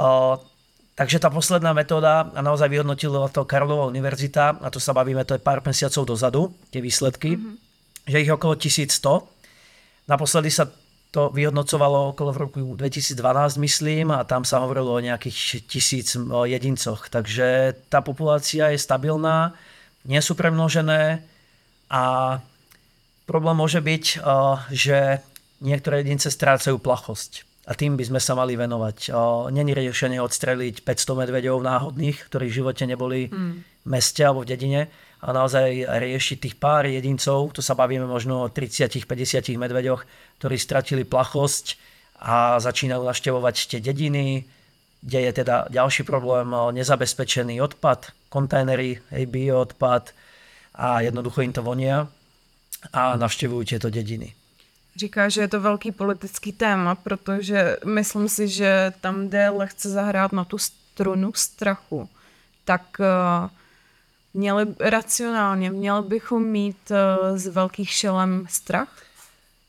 O, 0.00 0.40
takže 0.96 1.20
tá 1.20 1.28
posledná 1.28 1.76
metóda, 1.76 2.32
a 2.32 2.40
naozaj 2.40 2.72
vyhodnotila 2.72 3.28
to 3.28 3.44
Karlova 3.44 3.92
univerzita, 3.92 4.64
a 4.64 4.72
to 4.72 4.80
sa 4.80 4.96
bavíme, 4.96 5.20
to 5.28 5.36
je 5.36 5.44
pár 5.44 5.60
mesiacov 5.60 6.08
dozadu, 6.08 6.48
tie 6.72 6.80
výsledky, 6.80 7.36
mm-hmm. 7.36 8.08
že 8.08 8.24
ich 8.24 8.32
okolo 8.32 8.56
1100. 8.56 9.39
Naposledy 10.10 10.50
sa 10.50 10.66
to 11.14 11.30
vyhodnocovalo 11.30 12.14
okolo 12.14 12.30
v 12.34 12.40
roku 12.42 12.58
2012, 12.74 13.14
myslím, 13.62 14.10
a 14.10 14.26
tam 14.26 14.42
sa 14.42 14.62
hovorilo 14.62 14.98
o 14.98 15.02
nejakých 15.02 15.66
tisíc 15.70 16.18
jedincoch. 16.26 17.06
Takže 17.06 17.78
tá 17.86 18.02
populácia 18.02 18.74
je 18.74 18.78
stabilná 18.78 19.54
nie 20.04 20.20
sú 20.24 20.32
premnožené 20.32 21.20
a 21.92 22.02
problém 23.28 23.56
môže 23.56 23.80
byť, 23.82 24.04
eh, 24.16 24.20
že 24.72 24.98
niektoré 25.60 26.00
jedince 26.00 26.32
strácajú 26.32 26.80
plachosť. 26.80 27.44
A 27.68 27.76
tým 27.76 27.94
by 27.94 28.02
sme 28.08 28.20
sa 28.22 28.32
mali 28.32 28.56
venovať. 28.56 28.98
Eh, 29.10 29.14
není 29.52 29.76
riešenie 29.76 30.22
odstreliť 30.22 30.82
500 30.86 31.14
medveďov 31.20 31.60
náhodných, 31.60 32.16
ktorí 32.32 32.48
v 32.48 32.58
živote 32.64 32.84
neboli 32.88 33.28
hmm. 33.28 33.69
Meste 33.84 34.24
alebo 34.26 34.42
v 34.42 34.50
dedine, 34.56 34.82
a 35.20 35.36
naozaj 35.36 35.84
riešiť 35.84 36.36
tých 36.40 36.56
pár 36.56 36.88
jedincov, 36.88 37.52
tu 37.52 37.60
sa 37.60 37.76
bavíme 37.76 38.08
možno 38.08 38.48
o 38.48 38.48
30-50 38.48 39.04
medveďoch, 39.60 40.08
ktorí 40.40 40.56
stratili 40.56 41.04
plachosť 41.04 41.76
a 42.24 42.56
začínajú 42.56 43.04
naštevovať 43.04 43.56
tie 43.68 43.80
dediny, 43.84 44.48
kde 45.00 45.20
je 45.20 45.32
teda 45.44 45.68
ďalší 45.68 46.08
problém, 46.08 46.48
eh, 46.48 46.72
nezabezpečený 46.72 47.60
odpad, 47.60 48.12
kontajnery, 48.28 49.00
bioodpad 49.12 50.12
a 50.74 51.00
jednoducho 51.00 51.42
im 51.42 51.52
to 51.52 51.62
vonia 51.62 52.08
a 52.92 53.16
navštěvují 53.16 53.66
tieto 53.66 53.90
dediny. 53.90 54.32
Říká, 54.96 55.28
že 55.28 55.40
je 55.40 55.48
to 55.48 55.60
velký 55.60 55.92
politický 55.92 56.52
téma, 56.52 56.94
protože 56.94 57.76
myslím 57.84 58.28
si, 58.28 58.48
že 58.48 58.92
tam 59.00 59.28
jde 59.28 59.48
lehce 59.48 59.90
zahrát 59.90 60.32
na 60.32 60.44
tu 60.44 60.58
strunu 60.58 61.32
strachu. 61.34 62.08
Tak 62.64 62.82
uh, 62.98 63.50
měli 64.34 64.66
racionálně, 64.80 65.70
měli 65.70 66.02
bychom 66.02 66.44
mít 66.46 66.90
uh, 66.90 67.38
z 67.38 67.46
velkých 67.46 67.90
šelem 67.90 68.46
strach? 68.50 68.88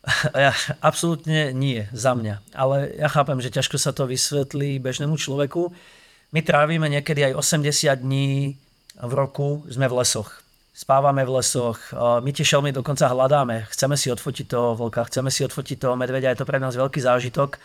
Ja, 0.34 0.54
absolútne 0.82 1.54
nie, 1.54 1.86
za 1.94 2.18
mňa. 2.18 2.42
Ale 2.58 2.90
ja 2.98 3.06
chápem, 3.06 3.38
že 3.38 3.54
ťažko 3.54 3.78
sa 3.78 3.94
to 3.94 4.10
vysvetlí 4.10 4.82
bežnému 4.82 5.18
človeku. 5.18 5.70
My 6.32 6.42
trávime 6.42 6.90
niekedy 6.90 7.22
aj 7.28 7.38
80 7.38 8.02
dní 8.02 8.58
v 8.98 9.14
roku, 9.14 9.62
sme 9.70 9.86
v 9.86 10.02
lesoch. 10.02 10.42
Spávame 10.72 11.28
v 11.28 11.38
lesoch, 11.38 11.92
my 11.94 12.32
tie 12.32 12.48
šelmy 12.48 12.72
dokonca 12.72 13.12
hľadáme. 13.12 13.68
Chceme 13.70 14.00
si 14.00 14.08
odfotiť 14.08 14.48
toho 14.48 14.74
vlka, 14.80 15.04
chceme 15.12 15.28
si 15.28 15.44
odfotiť 15.44 15.78
toho 15.78 16.00
medveďa, 16.00 16.32
je 16.32 16.40
to 16.42 16.48
pre 16.48 16.58
nás 16.64 16.74
veľký 16.80 16.98
zážitok. 17.04 17.60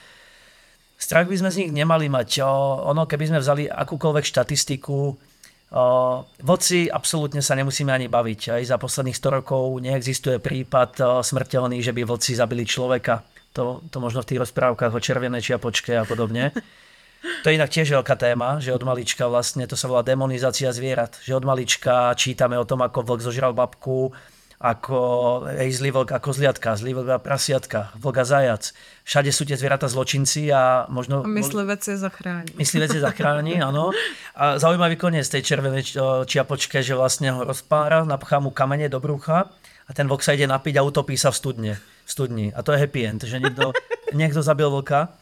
Strach 0.98 1.30
by 1.30 1.38
sme 1.38 1.50
z 1.54 1.58
nich 1.64 1.72
nemali 1.72 2.10
mať. 2.10 2.42
Ono, 2.42 3.06
keby 3.06 3.30
sme 3.30 3.38
vzali 3.38 3.70
akúkoľvek 3.70 4.24
štatistiku, 4.26 5.14
Vodci 6.46 6.86
absolútne 6.86 7.42
sa 7.42 7.58
nemusíme 7.58 7.90
ani 7.90 8.06
baviť. 8.06 8.40
Aj 8.54 8.62
za 8.62 8.76
posledných 8.78 9.18
100 9.18 9.36
rokov 9.42 9.82
neexistuje 9.82 10.38
prípad 10.38 11.22
smrteľný, 11.26 11.82
že 11.82 11.90
by 11.90 12.06
vodci 12.06 12.38
zabili 12.38 12.62
človeka. 12.62 13.26
To, 13.58 13.82
to 13.90 13.98
možno 13.98 14.22
v 14.22 14.30
tých 14.30 14.42
rozprávkach 14.46 14.94
o 14.94 15.00
červenej 15.00 15.42
čiapočke 15.42 15.96
a 15.96 16.06
podobne. 16.06 16.52
To 17.42 17.50
je 17.50 17.58
inak 17.58 17.72
tiež 17.72 17.90
veľká 17.90 18.14
téma, 18.14 18.62
že 18.62 18.70
od 18.70 18.86
malička 18.86 19.26
vlastne, 19.26 19.66
to 19.66 19.74
sa 19.74 19.90
volá 19.90 20.06
demonizácia 20.06 20.70
zvierat, 20.70 21.18
že 21.24 21.34
od 21.34 21.42
malička 21.42 22.14
čítame 22.14 22.54
o 22.54 22.68
tom, 22.68 22.84
ako 22.84 23.02
vlk 23.02 23.20
zožral 23.24 23.50
babku, 23.50 24.14
ako 24.56 24.98
zlý 25.52 25.90
vlk 25.92 26.16
a 26.16 26.18
kozliatka, 26.18 26.76
zlý 26.80 26.96
vlk 26.96 27.08
a 27.12 27.18
prasiatka, 27.20 27.92
vlk 28.00 28.16
a 28.16 28.24
zajac. 28.24 28.64
Všade 29.04 29.30
sú 29.32 29.44
tie 29.44 29.56
zvieratá 29.56 29.84
zločinci 29.84 30.48
a 30.48 30.88
možno... 30.88 31.22
A 31.22 31.28
myslivec 31.28 31.80
je 31.88 31.96
zachrání. 31.96 32.50
Myslivec 32.56 32.90
je 32.94 33.00
zachrání, 33.00 33.60
áno. 33.68 33.92
A 34.32 34.56
zaujímavý 34.56 34.96
koniec 34.96 35.28
tej 35.28 35.44
červenej 35.44 35.84
čiapočke, 36.24 36.80
že 36.80 36.96
vlastne 36.96 37.36
ho 37.36 37.44
rozpára, 37.44 38.08
napchá 38.08 38.40
mu 38.40 38.48
kamene 38.48 38.88
do 38.88 38.96
brucha 38.96 39.52
a 39.86 39.90
ten 39.92 40.08
vlk 40.08 40.24
sa 40.24 40.32
ide 40.32 40.48
napiť 40.48 40.80
a 40.80 40.86
utopí 40.88 41.20
sa 41.20 41.28
v 41.28 41.36
studne. 41.36 41.72
V 42.06 42.10
studni. 42.10 42.46
A 42.56 42.64
to 42.64 42.72
je 42.72 42.80
happy 42.80 43.04
end, 43.04 43.28
že 43.28 43.36
niekto, 43.36 43.76
niekto 44.16 44.40
zabil 44.40 44.72
vlka 44.72 45.12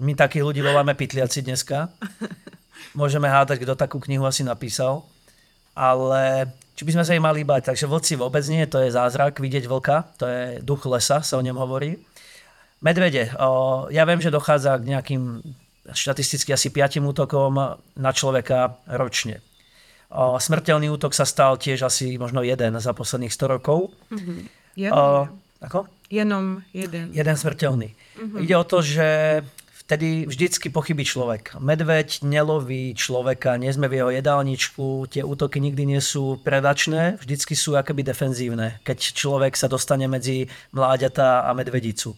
my 0.00 0.16
takých 0.16 0.44
ľudí 0.48 0.60
voláme 0.64 0.96
pytliaci 0.96 1.44
dneska. 1.44 1.92
Môžeme 2.98 3.28
hádať, 3.28 3.62
kto 3.62 3.76
takú 3.76 4.00
knihu 4.00 4.24
asi 4.24 4.40
napísal. 4.42 5.04
Ale 5.76 6.48
či 6.80 6.88
by 6.88 6.96
sme 6.96 7.04
sa 7.04 7.12
jej 7.12 7.20
mali 7.20 7.44
bať? 7.44 7.68
Takže 7.68 7.84
vlci 7.84 8.16
vôbec 8.16 8.40
nie, 8.48 8.64
to 8.64 8.80
je 8.80 8.88
zázrak 8.88 9.36
vidieť 9.36 9.68
vlka, 9.68 10.16
to 10.16 10.24
je 10.24 10.64
duch 10.64 10.88
lesa, 10.88 11.20
sa 11.20 11.36
o 11.36 11.44
ňom 11.44 11.60
hovorí. 11.60 12.00
Medvede, 12.80 13.36
o, 13.36 13.84
ja 13.92 14.08
viem, 14.08 14.16
že 14.16 14.32
dochádza 14.32 14.80
k 14.80 14.96
nejakým 14.96 15.44
štatisticky 15.92 16.56
asi 16.56 16.72
5 16.72 17.04
útokom 17.04 17.76
na 17.76 18.10
človeka 18.16 18.80
ročne. 18.96 19.44
O, 20.08 20.40
smrteľný 20.40 20.88
útok 20.88 21.12
sa 21.12 21.28
stal 21.28 21.60
tiež 21.60 21.84
asi 21.84 22.16
možno 22.16 22.40
jeden 22.40 22.72
za 22.80 22.96
posledných 22.96 23.36
100 23.36 23.54
rokov. 23.60 23.92
Mm-hmm. 24.08 24.38
Jenom, 24.80 24.96
o, 24.96 25.28
ako? 25.60 25.84
Jenom 26.08 26.64
jeden. 26.72 27.12
Jeden 27.12 27.36
smrteľný. 27.36 27.92
Mm-hmm. 27.92 28.40
Ide 28.40 28.54
o 28.56 28.64
to, 28.64 28.80
že 28.80 29.08
vtedy 29.90 30.22
vždycky 30.22 30.70
pochybí 30.70 31.02
človek. 31.02 31.58
Medveď 31.58 32.22
neloví 32.22 32.94
človeka, 32.94 33.58
nie 33.58 33.74
sme 33.74 33.90
v 33.90 33.98
jeho 33.98 34.10
jedálničku, 34.14 35.10
tie 35.10 35.26
útoky 35.26 35.58
nikdy 35.58 35.82
nie 35.82 35.98
sú 35.98 36.38
predačné, 36.46 37.18
vždycky 37.18 37.58
sú 37.58 37.74
akoby 37.74 38.06
defenzívne, 38.06 38.78
keď 38.86 39.18
človek 39.18 39.58
sa 39.58 39.66
dostane 39.66 40.06
medzi 40.06 40.46
mláďata 40.70 41.42
a 41.42 41.50
medvedicu. 41.58 42.14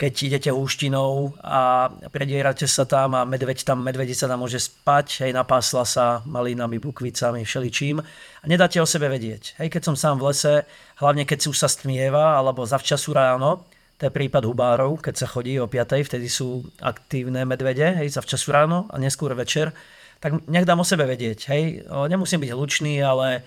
Keď 0.00 0.12
idete 0.32 0.48
húštinou 0.48 1.36
a 1.44 1.92
predierate 2.08 2.64
sa 2.64 2.88
tam 2.88 3.12
a 3.12 3.28
medveď 3.28 3.68
tam, 3.68 3.84
medvedica 3.84 4.24
tam 4.24 4.40
môže 4.40 4.56
spať, 4.56 5.28
hej, 5.28 5.36
napásla 5.36 5.84
sa 5.84 6.24
malínami, 6.24 6.80
bukvicami, 6.80 7.44
všeličím 7.44 8.00
a 8.00 8.44
nedáte 8.48 8.80
o 8.80 8.88
sebe 8.88 9.12
vedieť. 9.12 9.60
Hej, 9.60 9.76
keď 9.76 9.92
som 9.92 9.92
sám 9.92 10.24
v 10.24 10.32
lese, 10.32 10.64
hlavne 11.04 11.28
keď 11.28 11.52
už 11.52 11.60
sa 11.60 11.68
stmieva 11.68 12.40
alebo 12.40 12.64
zavčasu 12.64 13.12
ráno, 13.12 13.68
to 14.00 14.08
je 14.08 14.16
prípad 14.16 14.48
hubárov, 14.48 14.96
keď 15.04 15.14
sa 15.20 15.26
chodí 15.28 15.60
o 15.60 15.68
5, 15.68 16.08
vtedy 16.08 16.24
sú 16.32 16.64
aktívne 16.80 17.44
medvede, 17.44 18.00
hej, 18.00 18.16
za 18.16 18.24
včasu 18.24 18.48
ráno 18.48 18.88
a 18.88 18.96
neskôr 18.96 19.36
večer. 19.36 19.76
Tak 20.24 20.48
nech 20.48 20.64
dám 20.64 20.80
o 20.80 20.88
sebe 20.88 21.04
vedieť, 21.04 21.52
hej. 21.52 21.84
Nemusím 21.84 22.40
byť 22.40 22.50
hlučný, 22.56 22.96
ale 23.04 23.44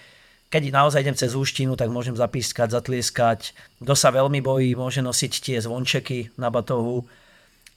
keď 0.54 0.70
naozaj 0.70 1.02
idem 1.02 1.18
cez 1.18 1.34
úštinu, 1.34 1.74
tak 1.74 1.90
môžem 1.90 2.14
zapískať, 2.14 2.70
zatlieskať. 2.70 3.58
Kto 3.82 3.98
sa 3.98 4.14
veľmi 4.14 4.46
bojí, 4.46 4.78
môže 4.78 5.02
nosiť 5.02 5.34
tie 5.42 5.58
zvončeky 5.58 6.38
na 6.38 6.54
batohu 6.54 7.10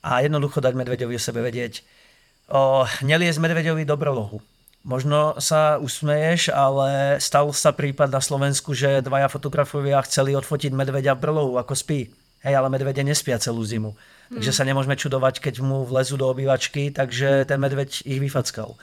a 0.04 0.20
jednoducho 0.20 0.60
dať 0.60 0.76
medveďovi 0.76 1.16
o 1.16 1.22
sebe 1.22 1.40
vedieť. 1.40 1.80
O, 2.52 2.84
neliez 3.00 3.40
medveďovi 3.40 3.88
do 3.88 3.96
brlohu. 3.96 4.44
Možno 4.84 5.40
sa 5.40 5.80
usmeješ, 5.80 6.52
ale 6.52 7.16
stal 7.24 7.48
sa 7.56 7.72
prípad 7.72 8.12
na 8.12 8.20
Slovensku, 8.20 8.76
že 8.76 9.00
dvaja 9.00 9.32
fotografovia 9.32 10.04
chceli 10.04 10.36
odfotiť 10.36 10.76
medveďa 10.76 11.16
v 11.16 11.22
brlohu, 11.24 11.56
ako 11.56 11.72
spí. 11.72 12.12
Hej, 12.46 12.54
ale 12.62 12.70
medvede 12.70 13.02
nespia 13.02 13.42
celú 13.42 13.66
zimu. 13.66 13.98
Takže 14.30 14.54
mm. 14.54 14.56
sa 14.56 14.62
nemôžeme 14.62 14.94
čudovať, 14.94 15.42
keď 15.42 15.66
mu 15.66 15.82
vlezú 15.82 16.14
do 16.14 16.30
obývačky, 16.30 16.94
takže 16.94 17.42
ten 17.42 17.58
medveď 17.58 18.06
ich 18.06 18.22
vyfackal. 18.22 18.78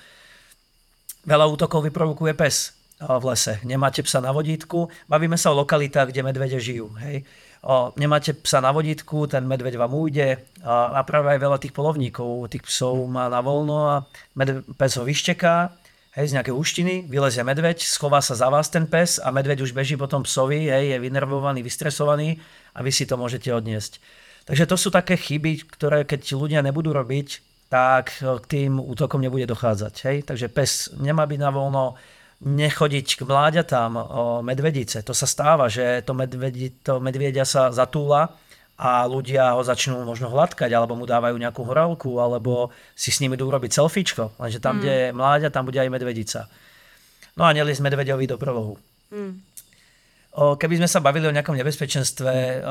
Veľa 1.24 1.48
útokov 1.48 1.88
vyprovokuje 1.88 2.36
pes 2.36 2.76
v 3.00 3.24
lese. 3.24 3.64
Nemáte 3.64 4.04
psa 4.04 4.20
na 4.20 4.36
vodítku, 4.36 4.92
bavíme 5.08 5.40
sa 5.40 5.56
o 5.56 5.60
lokalitách, 5.64 6.12
kde 6.12 6.28
medvede 6.28 6.60
žijú. 6.60 6.92
Hej. 7.00 7.24
O, 7.64 7.96
nemáte 7.96 8.36
psa 8.36 8.60
na 8.60 8.76
vodítku, 8.76 9.24
ten 9.32 9.48
medveď 9.48 9.80
vám 9.80 9.96
ujde 9.96 10.36
a, 10.68 11.00
a 11.00 11.08
práve 11.08 11.32
aj 11.32 11.40
veľa 11.40 11.58
tých 11.64 11.72
polovníkov, 11.72 12.52
tých 12.52 12.68
psov 12.68 13.08
má 13.08 13.32
na 13.32 13.40
voľno 13.40 13.88
a 13.88 13.96
medve, 14.36 14.68
pes 14.76 15.00
ho 15.00 15.08
vyšteká, 15.08 15.72
hej, 16.20 16.26
z 16.28 16.36
nejaké 16.36 16.52
úštiny, 16.52 17.08
vylezie 17.08 17.40
medveď, 17.40 17.80
schová 17.80 18.20
sa 18.20 18.36
za 18.36 18.52
vás 18.52 18.68
ten 18.68 18.84
pes 18.84 19.16
a 19.16 19.32
medveď 19.32 19.64
už 19.64 19.72
beží 19.72 19.96
potom 19.96 20.28
psovi, 20.28 20.68
hej, 20.68 20.92
je 20.92 20.98
vynervovaný, 21.00 21.64
vystresovaný 21.64 22.36
a 22.74 22.80
vy 22.82 22.92
si 22.92 23.06
to 23.06 23.16
môžete 23.16 23.50
odniesť. 23.54 24.02
Takže 24.44 24.68
to 24.68 24.76
sú 24.76 24.90
také 24.92 25.16
chyby, 25.16 25.72
ktoré 25.72 26.04
keď 26.04 26.36
ľudia 26.36 26.60
nebudú 26.60 26.92
robiť, 26.92 27.40
tak 27.72 28.20
k 28.22 28.46
tým 28.46 28.78
útokom 28.78 29.24
nebude 29.24 29.50
dochádzať. 29.50 29.94
Hej? 30.06 30.18
Takže 30.30 30.48
pes 30.52 30.94
nemá 31.00 31.26
byť 31.26 31.40
na 31.42 31.50
voľno, 31.50 31.98
nechodiť 32.44 33.08
k 33.18 33.22
mláďatám 33.24 33.92
o 33.96 34.24
medvedice. 34.44 35.00
To 35.08 35.16
sa 35.16 35.24
stáva, 35.24 35.72
že 35.72 36.04
to, 36.04 36.12
medvedi, 36.12 36.76
to 36.84 37.00
medviedia 37.00 37.48
sa 37.48 37.72
zatúla 37.72 38.36
a 38.76 39.08
ľudia 39.08 39.56
ho 39.56 39.64
začnú 39.64 40.04
možno 40.04 40.28
hladkať, 40.28 40.68
alebo 40.76 41.00
mu 41.00 41.08
dávajú 41.08 41.40
nejakú 41.40 41.64
horálku, 41.64 42.20
alebo 42.20 42.74
si 42.98 43.16
s 43.16 43.24
nimi 43.24 43.40
idú 43.40 43.48
robiť 43.48 43.72
selfiečko. 43.80 44.36
Lenže 44.44 44.60
tam, 44.60 44.76
mm. 44.76 44.80
kde 44.84 44.94
je 44.94 45.08
mláďa, 45.16 45.54
tam 45.56 45.64
bude 45.64 45.80
aj 45.80 45.94
medvedica. 45.94 46.52
No 47.40 47.48
a 47.48 47.56
neliesť 47.56 47.80
medveďovi 47.80 48.26
do 48.28 48.36
prolohu. 48.36 48.76
Mm. 49.14 49.40
Keby 50.34 50.82
sme 50.82 50.90
sa 50.90 50.98
bavili 50.98 51.30
o 51.30 51.36
nejakom 51.36 51.54
nebezpečenstve, 51.54 52.66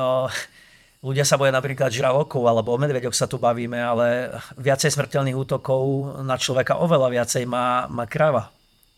ľudia 1.03 1.23
sa 1.23 1.39
boja 1.39 1.55
napríklad 1.55 1.95
žralokov, 1.95 2.43
alebo 2.43 2.75
o 2.75 2.79
medveďoch 2.79 3.15
sa 3.15 3.31
tu 3.31 3.39
bavíme, 3.39 3.79
ale 3.79 4.35
viacej 4.59 4.91
smrteľných 4.91 5.39
útokov 5.39 5.83
na 6.27 6.35
človeka 6.35 6.83
oveľa 6.83 7.09
viacej 7.11 7.47
má, 7.47 7.87
má 7.87 8.07
krava. 8.11 8.51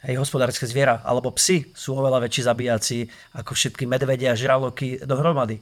hej, 0.04 0.20
hospodárske 0.20 0.68
zviera, 0.68 1.00
alebo 1.04 1.32
psy 1.36 1.72
sú 1.72 1.96
oveľa 1.96 2.28
väčší 2.28 2.42
zabíjaci 2.44 2.98
ako 3.40 3.56
všetky 3.56 3.84
medvedia 3.88 4.32
a 4.32 4.38
žraloky 4.38 5.00
dohromady. 5.00 5.60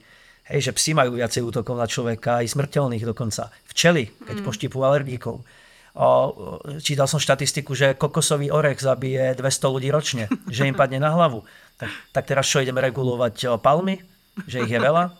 Hej, 0.50 0.70
že 0.70 0.72
psi 0.74 0.90
majú 0.98 1.14
viacej 1.14 1.42
útokov 1.46 1.78
na 1.78 1.86
človeka, 1.86 2.42
aj 2.42 2.50
smrteľných 2.50 3.06
dokonca. 3.06 3.54
Včely, 3.70 4.10
keď 4.26 4.36
mm. 4.42 4.46
poštípu 4.46 4.78
alergikov. 4.82 5.46
O, 5.92 6.08
čítal 6.82 7.06
som 7.06 7.22
štatistiku, 7.22 7.76
že 7.78 7.94
kokosový 7.94 8.50
orech 8.50 8.82
zabije 8.82 9.38
200 9.38 9.74
ľudí 9.74 9.88
ročne, 9.94 10.26
že 10.50 10.66
im 10.66 10.74
padne 10.74 10.98
na 10.98 11.14
hlavu. 11.14 11.46
Tak, 11.82 11.90
tak 12.14 12.24
teraz 12.30 12.46
čo, 12.46 12.62
ideme 12.62 12.78
regulovať 12.78 13.58
palmy? 13.58 13.98
Že 14.46 14.70
ich 14.70 14.72
je 14.72 14.78
veľa? 14.78 15.10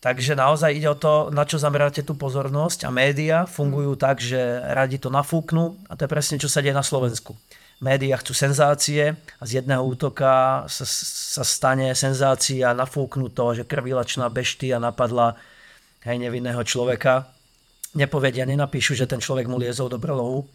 Takže 0.00 0.32
naozaj 0.32 0.72
ide 0.72 0.88
o 0.88 0.96
to, 0.96 1.28
na 1.28 1.44
čo 1.44 1.60
zameráte 1.60 2.00
tú 2.00 2.16
pozornosť 2.16 2.88
a 2.88 2.90
média 2.90 3.44
fungujú 3.44 4.00
tak, 4.00 4.16
že 4.24 4.40
radi 4.72 4.96
to 4.96 5.12
nafúknú 5.12 5.76
a 5.84 5.92
to 5.92 6.08
je 6.08 6.12
presne, 6.16 6.40
čo 6.40 6.48
sa 6.48 6.64
deje 6.64 6.72
na 6.72 6.80
Slovensku. 6.80 7.36
Média 7.84 8.16
chcú 8.16 8.32
senzácie 8.32 9.12
a 9.12 9.42
z 9.44 9.60
jedného 9.60 9.84
útoka 9.84 10.64
sa, 10.72 10.88
sa 10.88 11.44
stane 11.44 11.92
senzácia 11.92 12.72
nafúknú 12.72 13.28
to, 13.28 13.52
že 13.52 13.68
krvilačná 13.68 14.32
beštia 14.32 14.80
napadla 14.80 15.36
hej, 16.08 16.16
nevinného 16.16 16.64
človeka 16.64 17.28
nepovedia, 17.94 18.46
nenapíšu, 18.46 18.94
že 18.94 19.06
ten 19.06 19.18
človek 19.18 19.50
mu 19.50 19.58
liezol 19.58 19.90
do 19.90 19.98
brlohu. 19.98 20.46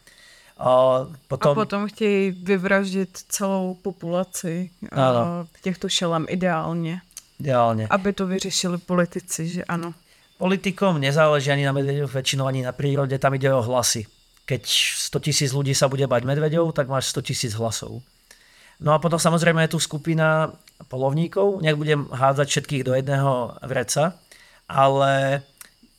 A 0.58 1.04
potom, 1.28 1.52
a 1.52 1.56
potom 1.56 1.88
chtějí 1.88 2.32
vyvraždit 2.32 3.10
celou 3.30 3.74
populaci 3.82 4.70
ano. 4.92 5.48
těchto 5.62 5.90
šelem 5.90 6.26
ideálně. 6.30 7.02
Ideálne. 7.40 7.88
Aby 7.90 8.14
to 8.14 8.28
vyřešili 8.28 8.78
politici, 8.78 9.48
že 9.48 9.64
ano. 9.64 9.94
Politikom 10.38 11.00
nezáleží 11.00 11.52
ani 11.52 11.64
na 11.64 11.72
medveďoch, 11.72 12.12
väčšinou 12.12 12.48
ani 12.48 12.64
na 12.64 12.72
prírode, 12.72 13.16
tam 13.20 13.36
ide 13.36 13.48
o 13.52 13.64
hlasy. 13.64 14.08
Keď 14.46 14.64
100 15.12 15.20
tisíc 15.20 15.52
ľudí 15.56 15.72
sa 15.76 15.88
bude 15.88 16.08
bať 16.08 16.28
medveďov, 16.28 16.76
tak 16.76 16.88
máš 16.92 17.12
100 17.16 17.28
tisíc 17.28 17.52
hlasov. 17.56 18.04
No 18.80 18.92
a 18.92 19.00
potom 19.00 19.20
samozrejme 19.20 19.64
je 19.64 19.74
tu 19.76 19.80
skupina 19.80 20.52
polovníkov, 20.92 21.64
nebudem 21.64 22.08
hádzať 22.12 22.48
všetkých 22.48 22.84
do 22.84 22.92
jedného 22.96 23.56
vreca, 23.64 24.20
ale 24.68 25.44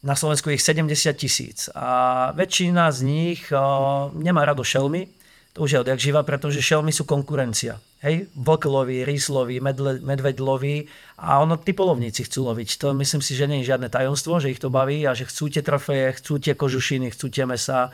na 0.07 0.15
Slovensku 0.15 0.55
je 0.55 0.57
ich 0.57 0.63
70 0.63 1.19
tisíc 1.19 1.67
a 1.75 2.31
väčšina 2.31 2.95
z 2.95 2.99
nich 3.03 3.51
o, 3.51 4.09
nemá 4.15 4.47
rado 4.47 4.63
šelmy, 4.63 5.11
to 5.51 5.67
už 5.67 5.73
je 5.73 5.83
odjak 5.83 5.99
živa, 5.99 6.21
pretože 6.23 6.63
šelmy 6.63 6.95
sú 6.95 7.03
konkurencia. 7.09 7.81
Hej, 8.05 8.29
vlkloví, 8.39 9.09
rýsloví, 9.09 9.59
medvedloví 10.05 10.85
a 11.19 11.41
ono 11.41 11.57
tí 11.57 11.73
polovníci 11.73 12.29
chcú 12.29 12.53
loviť. 12.53 12.77
To 12.77 12.93
myslím 12.93 13.25
si, 13.25 13.33
že 13.35 13.49
nie 13.49 13.65
je 13.65 13.73
žiadne 13.73 13.89
tajomstvo, 13.89 14.39
že 14.39 14.53
ich 14.53 14.61
to 14.61 14.69
baví 14.69 15.03
a 15.09 15.17
že 15.17 15.27
chcú 15.27 15.49
tie 15.49 15.65
trofeje, 15.65 16.21
chcú 16.21 16.39
tie 16.39 16.55
kožušiny, 16.55 17.11
chcú 17.11 17.27
tie 17.33 17.49
mesa. 17.49 17.91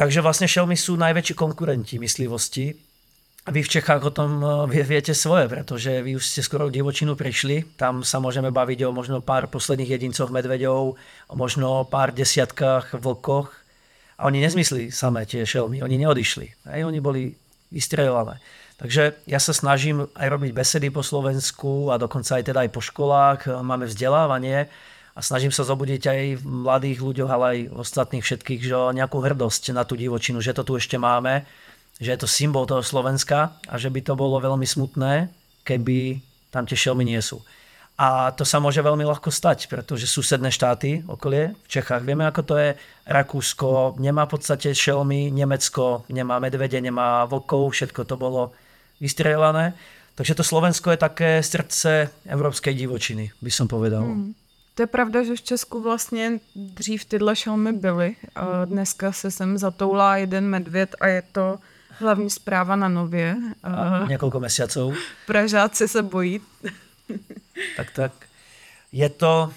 Takže 0.00 0.24
vlastne 0.24 0.48
šelmy 0.48 0.80
sú 0.80 0.96
najväčší 0.96 1.36
konkurenti 1.36 2.00
myslivosti 2.00 2.89
a 3.50 3.52
vy 3.52 3.66
v 3.66 3.72
Čechách 3.82 4.06
o 4.06 4.14
tom 4.14 4.38
eh, 4.70 4.86
viete 4.86 5.10
svoje, 5.10 5.50
pretože 5.50 5.90
vy 6.06 6.14
už 6.14 6.22
ste 6.22 6.46
skoro 6.46 6.70
divočinu 6.70 7.18
prišli. 7.18 7.74
Tam 7.74 8.06
sa 8.06 8.22
môžeme 8.22 8.54
baviť 8.54 8.86
o 8.86 8.94
možno 8.94 9.18
pár 9.18 9.50
posledných 9.50 9.98
jedincoch 9.98 10.30
medveďov, 10.30 10.94
o 11.26 11.34
možno 11.34 11.82
pár 11.82 12.14
desiatkách 12.14 12.94
vlkoch. 13.02 13.50
A 14.22 14.30
oni 14.30 14.38
nezmyslí 14.46 14.94
samé 14.94 15.26
tie 15.26 15.42
šelmy, 15.42 15.82
oni 15.82 15.98
neodišli. 15.98 16.70
Aj 16.70 16.78
oni 16.86 17.02
boli 17.02 17.34
vystrelované. 17.74 18.38
Takže 18.78 19.18
ja 19.26 19.42
sa 19.42 19.50
snažím 19.50 20.06
aj 20.14 20.30
robiť 20.30 20.54
besedy 20.54 20.88
po 20.94 21.02
Slovensku 21.02 21.90
a 21.90 21.98
dokonca 21.98 22.38
aj 22.38 22.54
teda 22.54 22.60
aj 22.62 22.70
po 22.70 22.78
školách. 22.78 23.50
Máme 23.66 23.90
vzdelávanie 23.90 24.70
a 25.10 25.20
snažím 25.26 25.50
sa 25.50 25.66
zobudiť 25.66 26.02
aj 26.06 26.20
v 26.38 26.42
mladých 26.46 27.02
ľuďoch, 27.02 27.30
ale 27.34 27.44
aj 27.50 27.58
ostatných 27.82 28.22
všetkých, 28.22 28.62
že 28.62 28.78
nejakú 28.94 29.18
hrdosť 29.18 29.74
na 29.74 29.82
tú 29.82 29.98
divočinu, 29.98 30.38
že 30.38 30.54
to 30.54 30.62
tu 30.62 30.78
ešte 30.78 30.94
máme 30.94 31.42
že 32.00 32.10
je 32.10 32.18
to 32.18 32.28
symbol 32.28 32.66
toho 32.66 32.82
Slovenska 32.82 33.60
a 33.68 33.74
že 33.76 33.92
by 33.92 34.00
to 34.00 34.16
bolo 34.16 34.40
veľmi 34.40 34.64
smutné, 34.64 35.28
keby 35.62 36.18
tam 36.50 36.66
tie 36.66 36.76
šelmy 36.76 37.04
nie 37.04 37.20
sú. 37.20 37.44
A 38.00 38.32
to 38.32 38.48
sa 38.48 38.56
môže 38.64 38.80
veľmi 38.80 39.04
ľahko 39.04 39.28
stať, 39.28 39.68
pretože 39.68 40.08
susedné 40.08 40.48
štáty 40.48 41.04
okolie 41.04 41.52
v 41.52 41.68
Čechách, 41.68 42.00
vieme 42.00 42.24
ako 42.24 42.42
to 42.42 42.54
je, 42.56 42.72
Rakúsko 43.04 44.00
nemá 44.00 44.24
v 44.24 44.40
podstate 44.40 44.72
šelmy, 44.72 45.28
Nemecko 45.28 46.08
nemá 46.08 46.40
medvede, 46.40 46.80
nemá 46.80 47.28
vlkov, 47.28 47.76
všetko 47.76 48.08
to 48.08 48.16
bolo 48.16 48.56
vystrelané. 49.04 49.76
Takže 50.16 50.32
to 50.34 50.44
Slovensko 50.44 50.90
je 50.90 50.96
také 50.96 51.30
srdce 51.44 52.08
evropskej 52.24 52.72
divočiny, 52.72 53.36
by 53.36 53.52
som 53.52 53.68
povedal. 53.68 54.00
Hmm. 54.00 54.32
To 54.74 54.82
je 54.82 54.86
pravda, 54.86 55.22
že 55.22 55.36
v 55.36 55.42
Česku 55.42 55.82
vlastně 55.82 56.40
dřív 56.56 57.04
tyhle 57.04 57.36
šelmy 57.36 57.72
byly. 57.72 58.16
A 58.34 58.64
dneska 58.64 59.12
se 59.12 59.30
sem 59.30 59.58
zatoulá 59.58 60.16
jeden 60.16 60.48
medvěd 60.48 60.96
a 61.00 61.06
je 61.06 61.22
to 61.32 61.58
Hlavní 62.00 62.30
zpráva 62.30 62.76
na 62.76 62.88
nově. 62.88 63.36
A 63.62 64.04
několik 64.08 64.34
měsíců. 64.34 64.92
Pražáci 65.26 65.88
se 65.88 66.02
bojí. 66.02 66.40
tak, 67.76 67.90
tak. 67.90 68.12
Je 68.92 69.08
to, 69.08 69.52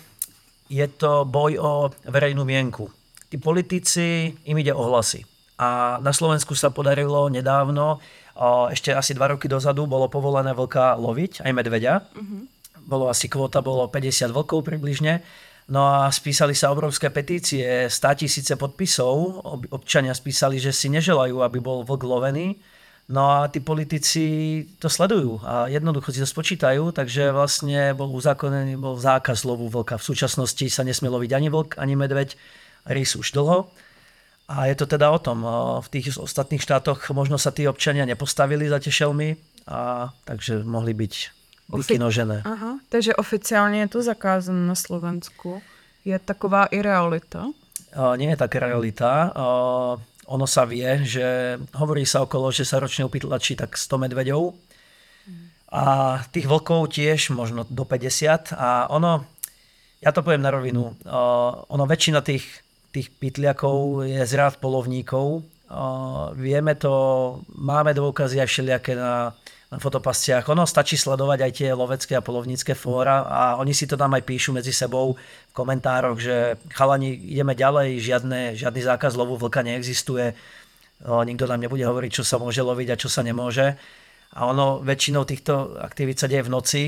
je 0.69 0.87
to 0.87 1.25
boj 1.25 1.57
o 1.57 1.71
verejnú 2.05 2.45
mienku. 2.45 2.91
Tí 3.31 3.41
politici, 3.41 4.37
im 4.45 4.57
ide 4.61 4.73
o 4.73 4.83
hlasy. 4.85 5.25
A 5.57 5.97
na 6.03 6.13
Slovensku 6.13 6.53
sa 6.53 6.69
podarilo 6.69 7.29
nedávno, 7.33 7.97
ešte 8.69 8.93
asi 8.93 9.13
dva 9.13 9.33
roky 9.33 9.49
dozadu, 9.49 9.85
bolo 9.85 10.09
povolené 10.09 10.53
vlka 10.53 10.97
loviť, 10.97 11.45
aj 11.45 11.51
medveďa. 11.53 11.93
Mm-hmm. 12.13 12.41
Bolo 12.83 13.09
asi 13.09 13.31
kvota, 13.31 13.63
bolo 13.63 13.87
50 13.87 14.33
vlkov 14.33 14.65
približne 14.67 15.23
No 15.71 15.87
a 15.87 16.11
spísali 16.11 16.51
sa 16.51 16.75
obrovské 16.75 17.07
petície, 17.07 17.87
100 17.87 18.19
tisíce 18.19 18.53
podpisov. 18.59 19.39
Občania 19.71 20.11
spísali, 20.11 20.59
že 20.59 20.75
si 20.75 20.91
neželajú, 20.91 21.39
aby 21.39 21.63
bol 21.63 21.87
vlk 21.87 22.03
lovený. 22.03 22.59
No 23.11 23.31
a 23.31 23.51
tí 23.51 23.59
politici 23.59 24.23
to 24.79 24.87
sledujú 24.87 25.43
a 25.43 25.67
jednoducho 25.67 26.15
si 26.15 26.23
to 26.23 26.27
spočítajú, 26.27 26.95
takže 26.95 27.35
vlastne 27.35 27.91
bol 27.91 28.07
uzákonený 28.15 28.79
bol 28.79 28.95
zákaz 28.95 29.43
lovu 29.43 29.67
vlka. 29.67 29.99
V 29.99 30.07
súčasnosti 30.07 30.63
sa 30.71 30.87
nesmie 30.87 31.11
loviť 31.11 31.35
ani 31.35 31.51
vlk, 31.51 31.75
ani 31.83 31.99
medveď, 31.99 32.39
rys 32.87 33.19
už 33.19 33.35
dlho. 33.35 33.67
A 34.47 34.71
je 34.71 34.75
to 34.79 34.87
teda 34.87 35.11
o 35.11 35.19
tom. 35.19 35.43
V 35.83 35.87
tých 35.91 36.15
ostatných 36.15 36.63
štátoch 36.63 37.03
možno 37.11 37.35
sa 37.35 37.51
tí 37.51 37.67
občania 37.67 38.07
nepostavili 38.07 38.71
za 38.71 38.79
tie 38.79 38.91
šelmy, 38.91 39.35
a 39.67 40.11
takže 40.27 40.63
mohli 40.63 40.95
byť 40.95 41.42
vykinožené. 41.69 42.41
Aha, 42.45 42.79
takže 42.89 43.15
oficiálně 43.15 43.79
je 43.79 43.87
to 43.87 44.01
zakázané 44.03 44.67
na 44.67 44.75
Slovensku. 44.75 45.61
Je 46.05 46.19
taková 46.19 46.65
i 46.65 46.81
realita? 46.81 47.47
Uh, 47.95 48.17
nie 48.17 48.29
je 48.29 48.37
taká 48.37 48.59
realita. 48.59 49.31
Uh, 49.31 50.01
ono 50.25 50.47
sa 50.47 50.65
vie, 50.65 51.05
že 51.05 51.59
hovorí 51.77 52.03
sa 52.09 52.25
okolo, 52.25 52.51
že 52.51 52.65
sa 52.65 52.81
ročne 52.81 53.05
upytlačí 53.05 53.55
tak 53.55 53.77
100 53.77 53.97
medveďov 53.97 54.53
a 55.73 55.85
tých 56.29 56.45
vlkov 56.45 56.93
tiež 56.93 57.33
možno 57.33 57.65
do 57.65 57.81
50 57.81 58.53
a 58.53 58.93
ono, 58.93 59.25
ja 60.05 60.13
to 60.13 60.21
poviem 60.21 60.41
na 60.45 60.53
rovinu, 60.53 60.93
uh, 60.93 61.65
ono 61.69 61.85
väčšina 61.89 62.21
tých, 62.21 62.45
tých 62.93 63.09
pytliakov 63.17 64.05
je 64.05 64.21
z 64.21 64.33
rád 64.37 64.61
polovníkov. 64.61 65.41
Uh, 65.73 66.29
vieme 66.37 66.77
to, 66.77 66.93
máme 67.57 67.93
dôkazy 67.97 68.37
aj 68.37 68.49
všelijaké 68.49 68.93
na 68.93 69.33
na 69.33 69.62
fotopastiach. 69.79 70.49
Ono 70.49 70.65
stačí 70.65 70.97
sledovať 70.97 71.39
aj 71.45 71.51
tie 71.51 71.69
lovecké 71.73 72.13
a 72.17 72.25
polovnícke 72.25 72.73
fóra 72.73 73.25
a 73.25 73.41
oni 73.61 73.71
si 73.71 73.89
to 73.89 73.95
tam 73.95 74.13
aj 74.13 74.25
píšu 74.25 74.51
medzi 74.53 74.73
sebou 74.73 75.15
v 75.15 75.53
komentároch, 75.53 76.17
že 76.19 76.57
chalani, 76.73 77.13
ideme 77.13 77.53
ďalej, 77.53 78.01
žiadne, 78.01 78.39
žiadny 78.57 78.81
zákaz 78.83 79.13
lovu 79.17 79.39
vlka 79.39 79.63
neexistuje, 79.63 80.33
o, 81.05 81.21
nikto 81.23 81.47
nám 81.47 81.61
nebude 81.61 81.85
hovoriť, 81.85 82.11
čo 82.21 82.23
sa 82.25 82.41
môže 82.41 82.59
loviť 82.59 82.87
a 82.93 82.99
čo 82.99 83.09
sa 83.09 83.21
nemôže. 83.23 83.77
A 84.33 84.49
ono 84.49 84.81
väčšinou 84.81 85.23
týchto 85.29 85.77
aktivít 85.77 86.17
sa 86.17 86.29
deje 86.29 86.45
v 86.45 86.53
noci, 86.53 86.83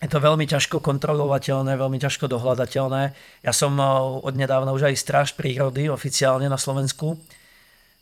je 0.00 0.08
to 0.08 0.16
veľmi 0.16 0.48
ťažko 0.48 0.80
kontrolovateľné, 0.80 1.76
veľmi 1.76 2.00
ťažko 2.00 2.24
dohľadateľné. 2.24 3.02
Ja 3.44 3.52
som 3.52 3.76
od 4.24 4.32
nedávna 4.32 4.72
už 4.72 4.88
aj 4.88 4.96
stráž 4.96 5.28
prírody 5.36 5.92
oficiálne 5.92 6.48
na 6.48 6.56
Slovensku 6.56 7.20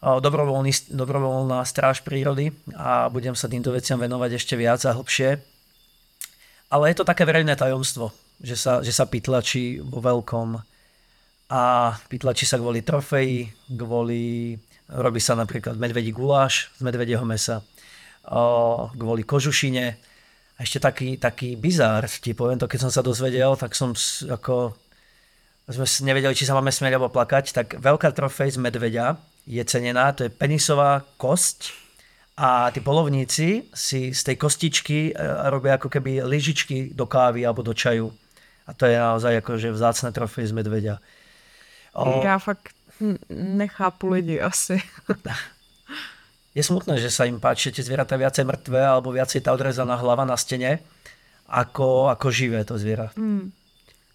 dobrovoľný, 0.03 0.95
dobrovoľná 0.95 1.63
stráž 1.67 2.07
prírody 2.07 2.55
a 2.79 3.11
budem 3.11 3.35
sa 3.35 3.51
týmto 3.51 3.75
veciam 3.75 3.99
venovať 3.99 4.31
ešte 4.39 4.55
viac 4.55 4.79
a 4.87 4.95
hlbšie. 4.95 5.43
Ale 6.69 6.85
je 6.93 6.97
to 7.01 7.09
také 7.09 7.25
verejné 7.25 7.57
tajomstvo, 7.57 8.13
že 8.39 8.55
sa, 8.55 8.85
že 8.85 8.93
sa 8.95 9.09
pytlačí 9.09 9.81
vo 9.83 9.99
veľkom 9.99 10.61
a 11.49 11.63
pytlačí 12.13 12.45
sa 12.45 12.61
kvôli 12.61 12.85
trofeji, 12.85 13.49
kvôli, 13.73 14.53
robí 14.93 15.17
sa 15.17 15.33
napríklad 15.33 15.81
medvedí 15.81 16.13
guláš 16.13 16.69
z 16.77 16.85
medvedieho 16.85 17.25
mesa, 17.25 17.65
kvôli 18.93 19.25
kožušine. 19.25 19.97
A 20.59 20.67
ešte 20.67 20.83
taký, 20.83 21.17
taký 21.17 21.57
bizár, 21.57 22.05
ti 22.05 22.37
poviem 22.37 22.61
to, 22.61 22.69
keď 22.69 22.87
som 22.87 22.93
sa 22.93 23.01
dozvedel, 23.01 23.57
tak 23.57 23.73
som 23.73 23.97
ako 24.29 24.77
sme 25.69 25.85
nevedeli, 25.85 26.33
či 26.33 26.49
sa 26.49 26.57
máme 26.57 26.73
smieť 26.73 26.97
alebo 26.97 27.13
plakať, 27.13 27.45
tak 27.53 27.67
veľká 27.77 28.13
trofej 28.17 28.57
z 28.57 28.59
medveďa 28.59 29.21
je 29.45 29.63
cenená, 29.65 30.13
to 30.17 30.29
je 30.29 30.33
penisová 30.33 31.05
kosť 31.21 31.73
a 32.39 32.71
tí 32.71 32.79
polovníci 32.79 33.67
si 33.75 34.15
z 34.15 34.21
tej 34.23 34.37
kostičky 34.39 35.11
e, 35.11 35.13
robia 35.51 35.75
ako 35.75 35.91
keby 35.91 36.23
lyžičky 36.23 36.95
do 36.95 37.05
kávy 37.05 37.43
alebo 37.43 37.67
do 37.67 37.75
čaju. 37.75 38.15
A 38.69 38.77
to 38.77 38.87
je 38.87 38.95
naozaj 38.95 39.43
akože 39.43 39.75
vzácne 39.75 40.15
trofej 40.15 40.53
z 40.53 40.53
medveďa. 40.55 40.95
O... 41.99 42.23
Já 42.23 42.39
fakt 42.39 42.73
nechápu 43.29 44.09
lidi 44.09 44.41
asi. 44.41 44.79
je 46.55 46.63
smutné, 46.63 46.99
že 47.03 47.11
sa 47.11 47.27
im 47.27 47.41
páči 47.43 47.75
tie 47.75 47.83
zvieratá 47.83 48.15
viacej 48.15 48.45
mŕtve 48.47 48.79
alebo 48.79 49.11
viacej 49.11 49.43
tá 49.43 49.51
odrezaná 49.51 49.99
hlava 49.99 50.23
na 50.23 50.37
stene, 50.39 50.79
ako, 51.49 52.13
ako 52.13 52.27
živé 52.31 52.63
to 52.63 52.79
zviera. 52.79 53.11
Mm. 53.19 53.51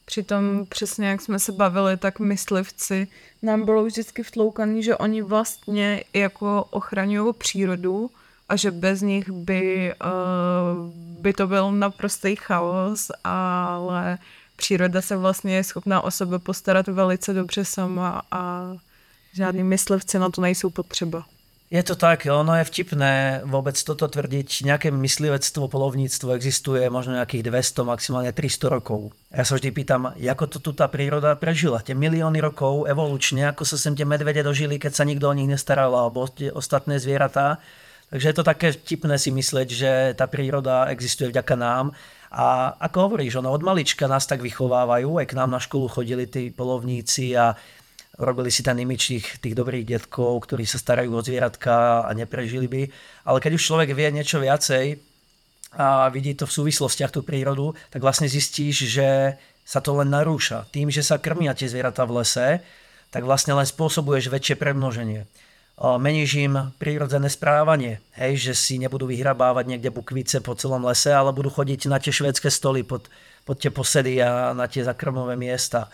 Přitom 0.06 0.66
přesně 0.70 1.08
jak 1.08 1.22
jsme 1.22 1.40
se 1.40 1.52
bavili, 1.52 1.98
tak 1.98 2.20
myslivci 2.20 3.08
nám 3.42 3.66
bylo 3.66 3.86
vždycky 3.86 4.24
vtloukaný, 4.24 4.84
že 4.84 4.98
oni 4.98 5.22
vlastně 5.22 6.04
jako 6.14 6.64
ochraňují 6.70 7.34
přírodu 7.34 8.12
a 8.50 8.56
že 8.56 8.72
bez 8.72 9.02
nich 9.02 9.30
by, 9.30 9.94
uh, 10.06 10.92
by 11.22 11.34
to 11.34 11.48
byl 11.48 11.72
naprostý 11.72 12.36
chaos, 12.36 13.12
ale 13.24 14.18
příroda 14.56 15.02
se 15.02 15.18
vlastně 15.18 15.56
je 15.56 15.64
schopná 15.64 16.02
o 16.02 16.12
sebe 16.12 16.40
postarat 16.40 16.88
velice 16.88 17.34
dobře 17.34 17.66
sama 17.66 18.22
a 18.32 18.74
žádný 19.34 19.64
myslivci 19.64 20.20
na 20.20 20.30
to 20.30 20.42
nejsou 20.42 20.70
potřeba. 20.70 21.26
Je 21.74 21.82
to 21.82 21.98
tak, 21.98 22.30
ono 22.30 22.54
je 22.62 22.70
vtipné 22.70 23.42
vôbec 23.50 23.74
toto 23.74 24.06
tvrdiť. 24.06 24.62
Nejaké 24.62 24.94
myslivectvo, 24.94 25.66
polovníctvo 25.66 26.38
existuje 26.38 26.86
možno 26.86 27.18
nejakých 27.18 27.50
200, 27.50 27.90
maximálne 27.90 28.30
300 28.30 28.70
rokov. 28.78 29.10
Ja 29.34 29.42
sa 29.42 29.58
vždy 29.58 29.74
pýtam, 29.74 30.14
ako 30.14 30.46
to 30.54 30.58
tu 30.62 30.78
tá 30.78 30.86
príroda 30.86 31.34
prežila. 31.34 31.82
Tie 31.82 31.98
milióny 31.98 32.46
rokov 32.46 32.86
evolučne, 32.86 33.50
ako 33.50 33.66
sa 33.66 33.82
sem 33.82 33.98
tie 33.98 34.06
medvede 34.06 34.46
dožili, 34.46 34.78
keď 34.78 35.02
sa 35.02 35.02
nikto 35.02 35.26
o 35.26 35.34
nich 35.34 35.50
nestaral, 35.50 35.90
alebo 35.98 36.30
tie 36.30 36.54
ostatné 36.54 37.02
zvieratá. 37.02 37.58
Takže 38.14 38.30
je 38.30 38.36
to 38.38 38.46
také 38.46 38.78
vtipné 38.78 39.18
si 39.18 39.34
myslieť, 39.34 39.68
že 39.74 39.92
tá 40.14 40.30
príroda 40.30 40.94
existuje 40.94 41.34
vďaka 41.34 41.58
nám. 41.58 41.90
A 42.30 42.78
ako 42.86 43.10
hovoríš, 43.10 43.42
ono 43.42 43.50
od 43.50 43.66
malička 43.66 44.06
nás 44.06 44.30
tak 44.30 44.46
vychovávajú, 44.46 45.18
aj 45.18 45.26
k 45.26 45.38
nám 45.42 45.50
na 45.50 45.58
školu 45.58 45.90
chodili 45.90 46.30
tí 46.30 46.54
polovníci 46.54 47.34
a 47.34 47.58
robili 48.18 48.54
si 48.54 48.62
ten 48.62 48.78
imič 48.78 49.02
tých, 49.10 49.28
tých 49.42 49.56
dobrých 49.58 49.86
detkov, 49.90 50.46
ktorí 50.46 50.70
sa 50.70 50.78
starajú 50.78 51.18
o 51.18 51.26
zvieratka 51.26 52.06
a 52.06 52.12
neprežili 52.14 52.70
by. 52.70 52.82
Ale 53.26 53.42
keď 53.42 53.52
už 53.58 53.66
človek 53.66 53.90
vie 53.98 54.10
niečo 54.14 54.38
viacej 54.38 55.02
a 55.74 56.14
vidí 56.14 56.38
to 56.38 56.46
v 56.46 56.56
súvislostiach 56.62 57.10
tú 57.10 57.26
prírodu, 57.26 57.74
tak 57.90 58.06
vlastne 58.06 58.30
zistíš, 58.30 58.86
že 58.86 59.38
sa 59.66 59.82
to 59.82 59.98
len 59.98 60.14
narúša. 60.14 60.70
Tým, 60.70 60.94
že 60.94 61.02
sa 61.02 61.18
krmia 61.18 61.58
tie 61.58 61.66
zvieratá 61.66 62.06
v 62.06 62.22
lese, 62.22 62.62
tak 63.10 63.26
vlastne 63.26 63.58
len 63.58 63.66
spôsobuješ 63.66 64.30
väčšie 64.30 64.62
premnoženie. 64.62 65.26
Meníš 65.74 66.38
im 66.38 66.70
prírodzené 66.78 67.34
správanie, 67.34 67.98
hej, 68.14 68.38
že 68.38 68.54
si 68.54 68.78
nebudú 68.78 69.10
vyhrabávať 69.10 69.66
niekde 69.66 69.90
bukvice 69.90 70.38
po 70.46 70.54
celom 70.54 70.86
lese, 70.86 71.10
ale 71.10 71.34
budú 71.34 71.50
chodiť 71.50 71.90
na 71.90 71.98
tie 71.98 72.14
švédske 72.14 72.54
stoly 72.54 72.86
pod, 72.86 73.10
pod 73.42 73.58
tie 73.58 73.74
posedy 73.74 74.22
a 74.22 74.54
na 74.54 74.70
tie 74.70 74.86
zakrmové 74.86 75.34
miesta 75.34 75.90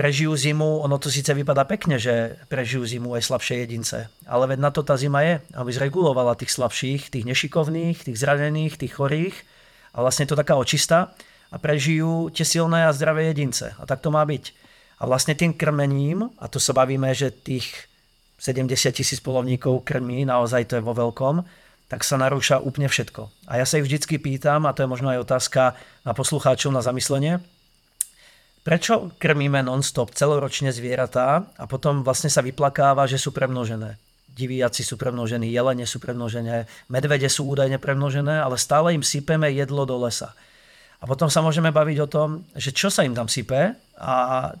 prežijú 0.00 0.32
zimu, 0.32 0.80
ono 0.80 0.96
to 0.96 1.12
síce 1.12 1.28
vypadá 1.28 1.68
pekne, 1.68 2.00
že 2.00 2.40
prežijú 2.48 2.88
zimu 2.88 3.20
aj 3.20 3.28
slabšie 3.28 3.68
jedince, 3.68 4.08
ale 4.24 4.48
veď 4.48 4.58
na 4.64 4.72
to 4.72 4.80
tá 4.80 4.96
zima 4.96 5.20
je, 5.20 5.44
aby 5.52 5.68
zregulovala 5.76 6.40
tých 6.40 6.56
slabších, 6.56 7.12
tých 7.12 7.28
nešikovných, 7.28 8.08
tých 8.08 8.16
zranených, 8.16 8.80
tých 8.80 8.96
chorých 8.96 9.36
a 9.92 10.00
vlastne 10.00 10.24
je 10.24 10.32
to 10.32 10.40
taká 10.40 10.56
očista 10.56 11.12
a 11.52 11.56
prežijú 11.60 12.32
tie 12.32 12.48
silné 12.48 12.88
a 12.88 12.96
zdravé 12.96 13.28
jedince 13.28 13.76
a 13.76 13.84
tak 13.84 14.00
to 14.00 14.08
má 14.08 14.24
byť. 14.24 14.56
A 15.00 15.02
vlastne 15.04 15.36
tým 15.36 15.52
krmením, 15.52 16.32
a 16.40 16.48
tu 16.48 16.56
sa 16.56 16.72
bavíme, 16.72 17.12
že 17.12 17.28
tých 17.28 17.68
70 18.40 18.72
tisíc 18.96 19.20
polovníkov 19.20 19.84
krmí, 19.84 20.24
naozaj 20.24 20.64
to 20.64 20.80
je 20.80 20.86
vo 20.86 20.96
veľkom, 20.96 21.44
tak 21.92 22.08
sa 22.08 22.16
narúša 22.16 22.64
úplne 22.64 22.88
všetko. 22.88 23.52
A 23.52 23.60
ja 23.60 23.68
sa 23.68 23.76
ich 23.76 23.84
vždycky 23.84 24.16
pýtam, 24.16 24.64
a 24.64 24.72
to 24.72 24.80
je 24.80 24.88
možno 24.88 25.12
aj 25.12 25.28
otázka 25.28 25.76
na 26.08 26.16
poslucháčov 26.16 26.72
na 26.72 26.80
zamyslenie, 26.80 27.44
Prečo 28.60 29.16
krmíme 29.16 29.64
non-stop 29.64 30.12
celoročne 30.12 30.68
zvieratá 30.68 31.48
a 31.56 31.64
potom 31.64 32.04
vlastne 32.04 32.28
sa 32.28 32.44
vyplakáva, 32.44 33.08
že 33.08 33.16
sú 33.16 33.32
premnožené? 33.32 33.96
Diviaci 34.30 34.84
sú 34.84 35.00
premnožení, 35.00 35.48
jelene 35.48 35.88
sú 35.88 35.96
premnožené, 35.96 36.68
medvede 36.92 37.26
sú 37.32 37.48
údajne 37.48 37.80
premnožené, 37.80 38.36
ale 38.36 38.60
stále 38.60 38.92
im 38.92 39.00
sypeme 39.00 39.48
jedlo 39.50 39.88
do 39.88 39.96
lesa. 40.04 40.36
A 41.00 41.08
potom 41.08 41.32
sa 41.32 41.40
môžeme 41.40 41.72
baviť 41.72 41.98
o 42.04 42.08
tom, 42.12 42.44
že 42.52 42.76
čo 42.76 42.92
sa 42.92 43.00
im 43.00 43.16
tam 43.16 43.24
sype 43.32 43.72
a 43.96 44.12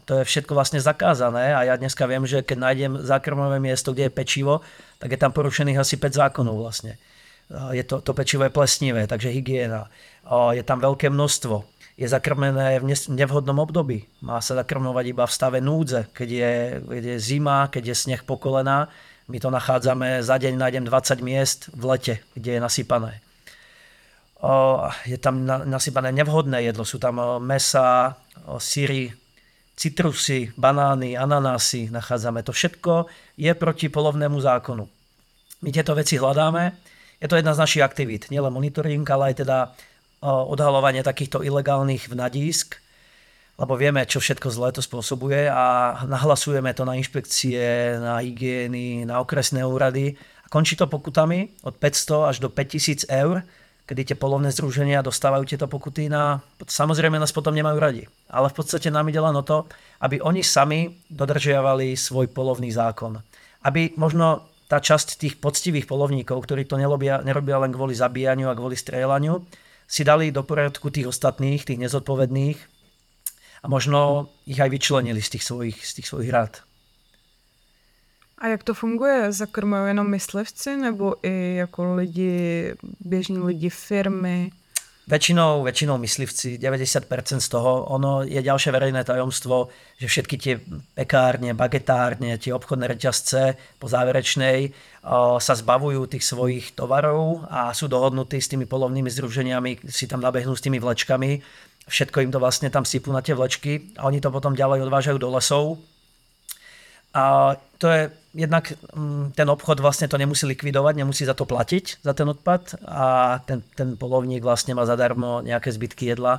to 0.08 0.20
je 0.20 0.24
všetko 0.24 0.56
vlastne 0.56 0.80
zakázané 0.80 1.52
a 1.52 1.68
ja 1.68 1.76
dneska 1.76 2.08
viem, 2.08 2.24
že 2.24 2.40
keď 2.40 2.56
nájdem 2.56 2.92
zákrmové 3.04 3.60
miesto, 3.60 3.92
kde 3.92 4.08
je 4.08 4.16
pečivo, 4.16 4.64
tak 4.96 5.12
je 5.12 5.20
tam 5.20 5.36
porušených 5.36 5.76
asi 5.76 6.00
5 6.00 6.16
zákonov 6.16 6.56
vlastne. 6.56 6.96
Je 7.76 7.84
to, 7.84 8.00
to 8.00 8.16
pečivo 8.16 8.48
je 8.48 8.56
plesnivé, 8.56 9.04
takže 9.04 9.28
hygiena. 9.28 9.92
Je 10.56 10.64
tam 10.64 10.80
veľké 10.80 11.12
množstvo 11.12 11.79
je 12.00 12.08
zakrmené 12.08 12.80
v 12.80 12.96
nevhodnom 13.12 13.60
období. 13.60 14.08
Má 14.24 14.40
sa 14.40 14.56
zakrmovať 14.56 15.04
iba 15.12 15.28
v 15.28 15.36
stave 15.36 15.60
núdze, 15.60 16.08
keď 16.16 16.28
je, 16.32 16.52
keď 16.80 17.04
je 17.04 17.16
zima, 17.20 17.68
keď 17.68 17.92
je 17.92 17.96
sneh 18.08 18.22
po 18.24 18.40
kolená. 18.40 18.88
My 19.28 19.36
to 19.36 19.52
nachádzame, 19.52 20.24
za 20.24 20.40
deň 20.40 20.56
nájdem 20.56 20.84
20 20.88 21.20
miest 21.20 21.68
v 21.76 21.82
lete, 21.92 22.14
kde 22.32 22.56
je 22.56 22.60
nasypané. 22.64 23.20
O, 24.40 24.80
je 25.04 25.20
tam 25.20 25.44
nasypané 25.44 26.08
nevhodné 26.16 26.64
jedlo, 26.72 26.88
sú 26.88 26.96
tam 26.96 27.20
mesa, 27.44 28.16
syry, 28.56 29.12
citrusy, 29.76 30.56
banány, 30.56 31.20
ananásy, 31.20 31.92
nachádzame. 31.92 32.40
To 32.48 32.56
všetko 32.56 33.12
je 33.36 33.52
proti 33.52 33.92
polovnému 33.92 34.40
zákonu. 34.40 34.88
My 35.60 35.68
tieto 35.68 35.92
veci 35.92 36.16
hľadáme, 36.16 36.72
je 37.20 37.28
to 37.28 37.36
jedna 37.36 37.52
z 37.52 37.60
našich 37.60 37.84
aktivít, 37.84 38.32
nielen 38.32 38.48
monitoring, 38.48 39.04
ale 39.04 39.36
aj 39.36 39.44
teda 39.44 39.58
odhalovanie 40.24 41.00
takýchto 41.00 41.40
ilegálnych 41.40 42.12
vnadísk, 42.12 42.76
lebo 43.60 43.76
vieme, 43.76 44.04
čo 44.08 44.24
všetko 44.24 44.48
zlé 44.48 44.68
to 44.72 44.80
spôsobuje 44.80 45.48
a 45.48 45.96
nahlasujeme 46.08 46.72
to 46.72 46.88
na 46.88 46.96
inšpekcie, 46.96 47.96
na 48.00 48.24
hygieny, 48.24 49.04
na 49.04 49.20
okresné 49.20 49.60
úrady 49.64 50.16
a 50.16 50.46
končí 50.48 50.80
to 50.80 50.88
pokutami 50.88 51.52
od 51.60 51.76
500 51.76 52.30
až 52.32 52.36
do 52.40 52.48
5000 52.48 53.04
eur, 53.12 53.44
kedy 53.84 54.12
tie 54.12 54.16
polovné 54.16 54.48
združenia 54.54 55.04
dostávajú 55.04 55.44
tieto 55.44 55.68
pokuty 55.68 56.08
na... 56.08 56.40
Samozrejme 56.62 57.20
nás 57.20 57.36
potom 57.36 57.52
nemajú 57.52 57.76
radi, 57.76 58.04
ale 58.32 58.48
v 58.48 58.56
podstate 58.56 58.88
nám 58.88 59.12
ide 59.12 59.20
len 59.20 59.36
o 59.36 59.44
to, 59.44 59.68
aby 60.00 60.24
oni 60.24 60.40
sami 60.40 60.96
dodržiavali 61.12 61.98
svoj 61.98 62.32
polovný 62.32 62.72
zákon. 62.72 63.20
Aby 63.60 63.92
možno 64.00 64.48
tá 64.70 64.78
časť 64.78 65.18
tých 65.18 65.34
poctivých 65.42 65.90
polovníkov, 65.90 66.46
ktorí 66.46 66.64
to 66.64 66.78
nerobia, 66.78 67.18
nerobia 67.26 67.58
len 67.58 67.74
kvôli 67.74 67.92
zabíjaniu 67.92 68.46
a 68.46 68.54
kvôli 68.54 68.78
strieľaniu, 68.78 69.42
si 69.90 70.06
dali 70.06 70.30
do 70.30 70.46
poriadku 70.46 70.90
tých 70.94 71.10
ostatných, 71.10 71.66
tých 71.66 71.82
nezodpovedných 71.82 72.58
a 73.62 73.66
možno 73.66 74.30
ich 74.46 74.62
aj 74.62 74.70
vyčlenili 74.70 75.18
z 75.18 75.36
tých 75.36 75.44
svojich, 75.44 75.78
z 75.82 75.92
tých 75.98 76.06
svojich 76.06 76.30
rád. 76.30 76.62
A 78.38 78.48
jak 78.48 78.64
to 78.64 78.74
funguje? 78.74 79.32
Zakrmují 79.32 79.88
jenom 79.88 80.10
myslivci 80.10 80.76
nebo 80.76 81.14
i 81.26 81.54
jako 81.54 81.94
lidi, 81.94 82.74
běžní 83.00 83.38
lidi, 83.38 83.70
firmy? 83.70 84.50
Väčšinou, 85.10 85.66
väčšinou 85.66 85.98
myslivci, 85.98 86.62
90% 86.62 87.42
z 87.42 87.48
toho, 87.50 87.90
ono 87.90 88.22
je 88.22 88.38
ďalšie 88.38 88.70
verejné 88.70 89.02
tajomstvo, 89.02 89.66
že 89.98 90.06
všetky 90.06 90.36
tie 90.38 90.54
pekárne, 90.94 91.50
bagetárne, 91.50 92.38
tie 92.38 92.54
obchodné 92.54 92.86
reťazce 92.86 93.58
po 93.82 93.90
záverečnej 93.90 94.70
o, 95.02 95.42
sa 95.42 95.58
zbavujú 95.58 96.06
tých 96.06 96.22
svojich 96.22 96.78
tovarov 96.78 97.42
a 97.50 97.74
sú 97.74 97.90
dohodnutí 97.90 98.38
s 98.38 98.54
tými 98.54 98.70
polovnými 98.70 99.10
združeniami, 99.10 99.82
si 99.90 100.06
tam 100.06 100.22
nabehnú 100.22 100.54
s 100.54 100.62
tými 100.62 100.78
vlečkami, 100.78 101.42
všetko 101.90 102.22
im 102.22 102.30
to 102.30 102.38
vlastne 102.38 102.70
tam 102.70 102.86
sypú 102.86 103.10
na 103.10 103.18
tie 103.18 103.34
vlečky 103.34 103.98
a 103.98 104.06
oni 104.06 104.22
to 104.22 104.30
potom 104.30 104.54
ďalej 104.54 104.86
odvážajú 104.86 105.18
do 105.18 105.34
lesov. 105.34 105.82
A 107.10 107.58
to 107.82 107.90
je 107.90 108.06
jednak 108.34 108.72
mm, 108.94 109.34
ten 109.34 109.48
obchod 109.50 109.82
vlastne 109.82 110.06
to 110.06 110.18
nemusí 110.18 110.46
likvidovať, 110.46 110.94
nemusí 110.96 111.26
za 111.26 111.34
to 111.34 111.46
platiť, 111.46 112.02
za 112.02 112.12
ten 112.14 112.30
odpad 112.30 112.78
a 112.86 113.38
ten, 113.42 113.62
ten 113.74 113.98
polovník 113.98 114.42
vlastne 114.42 114.74
má 114.74 114.86
zadarmo 114.86 115.42
nejaké 115.42 115.70
zbytky 115.70 116.14
jedla. 116.14 116.38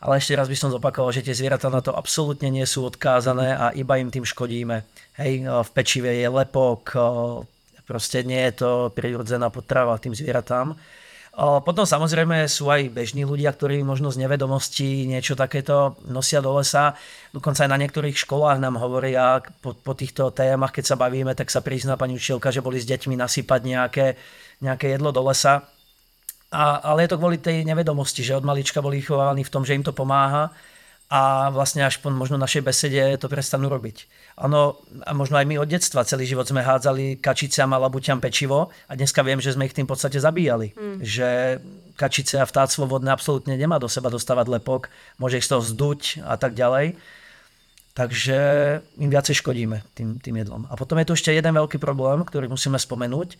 Ale 0.00 0.16
ešte 0.16 0.32
raz 0.32 0.48
by 0.48 0.56
som 0.56 0.72
zopakoval, 0.72 1.12
že 1.12 1.20
tie 1.20 1.36
zvieratá 1.36 1.68
na 1.68 1.84
to 1.84 1.92
absolútne 1.92 2.48
nie 2.48 2.64
sú 2.64 2.88
odkázané 2.88 3.52
a 3.52 3.68
iba 3.76 4.00
im 4.00 4.08
tým 4.08 4.24
škodíme. 4.24 4.80
Hej, 5.20 5.44
v 5.44 5.70
pečive 5.76 6.08
je 6.16 6.24
lepok, 6.24 6.96
proste 7.84 8.24
nie 8.24 8.40
je 8.48 8.64
to 8.64 8.70
prirodzená 8.96 9.52
potrava 9.52 10.00
tým 10.00 10.16
zvieratám. 10.16 10.72
Potom 11.38 11.86
samozrejme 11.86 12.42
sú 12.50 12.68
aj 12.74 12.90
bežní 12.90 13.22
ľudia, 13.22 13.54
ktorí 13.54 13.86
možno 13.86 14.10
z 14.10 14.18
nevedomosti 14.18 15.06
niečo 15.06 15.38
takéto 15.38 15.94
nosia 16.10 16.42
do 16.42 16.58
lesa. 16.58 16.98
Dokonca 17.30 17.64
aj 17.64 17.70
na 17.70 17.78
niektorých 17.78 18.18
školách 18.26 18.58
nám 18.58 18.82
hovoria 18.82 19.38
po, 19.62 19.72
po 19.72 19.94
týchto 19.94 20.34
témach, 20.34 20.74
keď 20.74 20.90
sa 20.90 20.96
bavíme, 20.98 21.30
tak 21.38 21.48
sa 21.48 21.62
prizná 21.62 21.94
pani 21.94 22.18
učiteľka, 22.18 22.50
že 22.50 22.66
boli 22.66 22.82
s 22.82 22.90
deťmi 22.90 23.14
nasypať 23.14 23.60
nejaké, 23.62 24.06
nejaké 24.58 24.98
jedlo 24.98 25.14
do 25.14 25.22
lesa. 25.22 25.70
A, 26.50 26.82
ale 26.82 27.06
je 27.06 27.14
to 27.14 27.20
kvôli 27.22 27.38
tej 27.38 27.62
nevedomosti, 27.62 28.26
že 28.26 28.34
od 28.34 28.42
malička 28.42 28.82
boli 28.82 28.98
vychovávaní 28.98 29.46
v 29.46 29.52
tom, 29.54 29.62
že 29.62 29.78
im 29.78 29.86
to 29.86 29.94
pomáha 29.94 30.50
a 31.10 31.50
vlastne 31.50 31.82
až 31.82 31.98
po 31.98 32.06
možno 32.14 32.38
našej 32.38 32.62
besede 32.62 33.02
to 33.18 33.26
prestanú 33.26 33.66
robiť. 33.66 34.06
Ono, 34.46 34.78
a 35.02 35.10
možno 35.10 35.42
aj 35.42 35.46
my 35.50 35.58
od 35.58 35.66
detstva 35.66 36.06
celý 36.06 36.22
život 36.22 36.46
sme 36.46 36.62
hádzali 36.62 37.18
kačiciam 37.18 37.66
a 37.74 37.82
labuťam 37.82 38.22
pečivo 38.22 38.70
a 38.86 38.94
dneska 38.94 39.26
viem, 39.26 39.42
že 39.42 39.58
sme 39.58 39.66
ich 39.66 39.74
tým 39.74 39.90
v 39.90 39.92
podstate 39.92 40.22
zabíjali. 40.22 40.70
Mm. 40.78 41.02
Že 41.02 41.28
kačice 41.98 42.38
a 42.38 42.46
vtáctvo 42.46 42.86
vodné 42.86 43.10
absolútne 43.10 43.58
nemá 43.58 43.82
do 43.82 43.90
seba 43.90 44.06
dostávať 44.06 44.62
lepok, 44.62 44.86
môže 45.18 45.42
ich 45.42 45.46
z 45.50 45.58
toho 45.58 45.66
zduť 45.66 46.22
a 46.22 46.38
tak 46.38 46.54
ďalej. 46.54 46.94
takže 47.94 48.38
im 48.96 49.10
viacej 49.10 49.42
škodíme 49.42 49.82
tým, 49.92 50.22
tým 50.22 50.34
jedlom. 50.40 50.64
A 50.70 50.74
potom 50.78 50.96
je 50.96 51.10
tu 51.10 51.12
ešte 51.12 51.34
jeden 51.34 51.52
veľký 51.52 51.76
problém, 51.76 52.22
ktorý 52.24 52.48
musíme 52.48 52.78
spomenúť. 52.78 53.36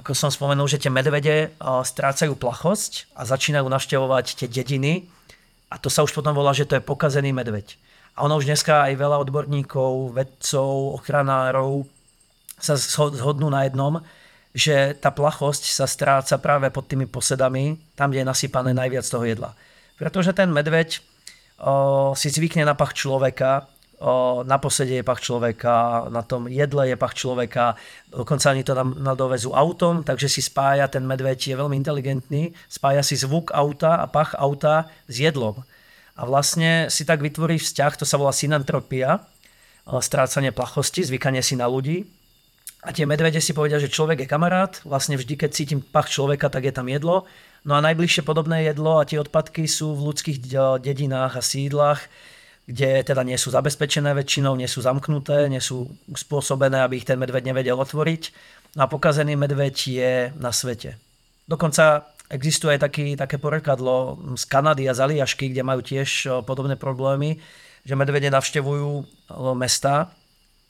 Ako 0.00 0.16
som 0.16 0.32
spomenul, 0.32 0.66
že 0.66 0.80
tie 0.80 0.88
medvede 0.88 1.52
strácajú 1.60 2.34
plachosť 2.34 3.12
a 3.12 3.28
začínajú 3.28 3.66
navštevovať 3.68 4.26
tie 4.40 4.48
dediny 4.48 5.06
a 5.70 5.78
to 5.78 5.86
sa 5.86 6.02
už 6.02 6.10
potom 6.10 6.34
volá, 6.34 6.50
že 6.50 6.66
to 6.66 6.74
je 6.76 6.82
pokazený 6.82 7.30
medveď. 7.30 7.78
A 8.18 8.26
ono 8.26 8.42
už 8.42 8.50
dneska 8.50 8.90
aj 8.90 8.98
veľa 8.98 9.22
odborníkov, 9.22 10.12
vedcov, 10.12 10.98
ochranárov 10.98 11.86
sa 12.58 12.76
zhodnú 12.76 13.48
na 13.48 13.64
jednom, 13.64 14.02
že 14.50 14.98
tá 14.98 15.14
plachosť 15.14 15.70
sa 15.70 15.86
stráca 15.86 16.36
práve 16.42 16.68
pod 16.74 16.90
tými 16.90 17.06
posedami, 17.06 17.78
tam, 17.94 18.10
kde 18.10 18.26
je 18.26 18.30
nasypané 18.34 18.74
najviac 18.74 19.06
toho 19.06 19.22
jedla. 19.22 19.54
Pretože 19.94 20.34
ten 20.34 20.50
medveď 20.50 20.98
o, 21.62 22.12
si 22.18 22.28
zvykne 22.34 22.66
na 22.66 22.74
pach 22.74 22.92
človeka, 22.92 23.70
na 24.48 24.56
posede 24.56 24.96
je 24.96 25.04
pach 25.04 25.20
človeka, 25.20 26.08
na 26.08 26.24
tom 26.24 26.48
jedle 26.48 26.88
je 26.88 26.96
pach 26.96 27.12
človeka, 27.12 27.76
dokonca 28.08 28.50
ani 28.50 28.64
to 28.64 28.72
na 28.76 29.12
dovezu 29.12 29.52
autom, 29.52 30.00
takže 30.00 30.28
si 30.28 30.40
spája, 30.40 30.88
ten 30.88 31.04
medveď 31.04 31.52
je 31.52 31.56
veľmi 31.56 31.76
inteligentný, 31.76 32.56
spája 32.64 33.04
si 33.04 33.20
zvuk 33.20 33.52
auta 33.52 34.00
a 34.00 34.08
pach 34.08 34.32
auta 34.40 34.88
s 35.04 35.20
jedlom. 35.20 35.60
A 36.16 36.24
vlastne 36.24 36.88
si 36.88 37.04
tak 37.04 37.20
vytvorí 37.20 37.60
vzťah, 37.60 38.00
to 38.00 38.08
sa 38.08 38.16
volá 38.16 38.32
synantropia, 38.32 39.20
strácanie 39.84 40.52
plachosti, 40.52 41.04
zvykanie 41.04 41.44
si 41.44 41.60
na 41.60 41.68
ľudí. 41.68 42.08
A 42.80 42.96
tie 42.96 43.04
medvede 43.04 43.44
si 43.44 43.52
povedia, 43.52 43.76
že 43.76 43.92
človek 43.92 44.24
je 44.24 44.32
kamarát, 44.32 44.72
vlastne 44.88 45.20
vždy, 45.20 45.36
keď 45.36 45.50
cítim 45.52 45.80
pach 45.84 46.08
človeka, 46.08 46.48
tak 46.48 46.64
je 46.64 46.72
tam 46.72 46.88
jedlo 46.88 47.28
No 47.60 47.76
a 47.76 47.84
najbližšie 47.84 48.24
podobné 48.24 48.72
jedlo 48.72 48.96
a 48.96 49.04
tie 49.04 49.20
odpadky 49.20 49.68
sú 49.68 49.92
v 49.92 50.12
ľudských 50.12 50.40
dedinách 50.80 51.36
a 51.36 51.44
sídlach, 51.44 52.08
kde 52.70 53.02
teda 53.02 53.26
nie 53.26 53.34
sú 53.34 53.50
zabezpečené 53.50 54.14
väčšinou, 54.14 54.54
nie 54.54 54.70
sú 54.70 54.78
zamknuté, 54.78 55.50
nie 55.50 55.58
sú 55.58 55.90
spôsobené, 56.14 56.86
aby 56.86 57.02
ich 57.02 57.08
ten 57.08 57.18
medveď 57.18 57.50
nevedel 57.50 57.74
otvoriť. 57.74 58.22
No 58.78 58.86
a 58.86 58.90
pokazený 58.90 59.34
medveď 59.34 59.74
je 59.74 60.12
na 60.38 60.54
svete. 60.54 60.94
Dokonca 61.50 62.06
existuje 62.30 62.78
aj 62.78 62.86
taký, 62.86 63.18
také 63.18 63.42
porekadlo 63.42 64.22
z 64.38 64.46
Kanady 64.46 64.86
a 64.86 64.94
z 64.94 65.02
Aliašky, 65.02 65.50
kde 65.50 65.66
majú 65.66 65.82
tiež 65.82 66.30
podobné 66.46 66.78
problémy, 66.78 67.42
že 67.82 67.98
medvede 67.98 68.30
navštevujú 68.30 69.02
mesta 69.58 70.14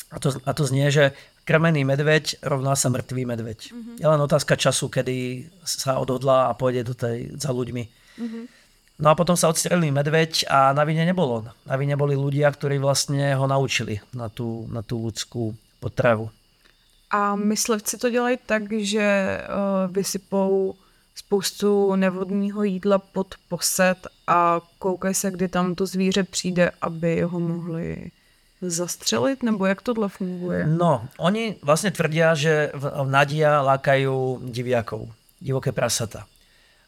a 0.09 0.17
to, 0.17 0.41
a 0.41 0.51
to 0.57 0.65
znie, 0.65 0.89
že 0.89 1.13
krmený 1.45 1.85
medveď 1.85 2.41
rovná 2.41 2.73
sa 2.81 2.89
mŕtvý 2.89 3.29
medveď. 3.29 3.77
Mm-hmm. 3.77 3.97
Je 4.01 4.07
len 4.09 4.21
otázka 4.25 4.57
času, 4.57 4.89
kedy 4.89 5.51
sa 5.61 6.01
odhodlá 6.01 6.49
a 6.49 6.57
pôjde 6.57 6.89
do 6.89 6.95
tej, 6.97 7.37
za 7.37 7.53
ľuďmi. 7.53 7.85
Mm-hmm. 7.85 8.45
No 9.01 9.11
a 9.11 9.17
potom 9.17 9.33
sa 9.33 9.49
odstrelil 9.49 9.89
medveď 9.97 10.45
a 10.53 10.77
na 10.77 10.85
vine 10.85 11.09
nebolo. 11.09 11.49
Na 11.65 11.75
vine 11.81 11.97
boli 11.97 12.13
ľudia, 12.13 12.53
ktorí 12.53 12.77
vlastne 12.77 13.33
ho 13.33 13.49
naučili 13.49 14.05
na 14.13 14.29
tú, 14.29 14.69
na 14.69 14.85
tú 14.85 15.01
ľudskú 15.01 15.57
potravu. 15.81 16.29
A 17.11 17.35
myslivci 17.35 17.99
to 17.99 18.11
dělají 18.11 18.39
tak, 18.47 18.73
že 18.73 19.41
uh, 19.41 19.93
vysypou 19.93 20.75
spoustu 21.15 21.97
nevodního 21.97 22.63
jídla 22.63 22.99
pod 22.99 23.35
posed 23.49 24.07
a 24.27 24.61
koukají 24.79 25.15
se, 25.15 25.31
kdy 25.31 25.49
tam 25.49 25.75
to 25.75 25.87
zvíře 25.87 26.23
přijde, 26.23 26.71
aby 26.81 27.23
ho 27.23 27.41
mohli 27.41 28.11
zastřelit, 28.63 29.43
nebo 29.43 29.67
jak 29.67 29.83
tohle 29.83 30.09
funguje? 30.09 30.67
No, 30.67 31.09
oni 31.17 31.57
vlastne 31.65 31.91
tvrdia, 31.91 32.37
že 32.37 32.69
v 32.77 33.09
Nadia 33.09 33.65
lákajú 33.65 34.45
diviakov, 34.53 35.09
divoké 35.41 35.73
prasata. 35.73 36.29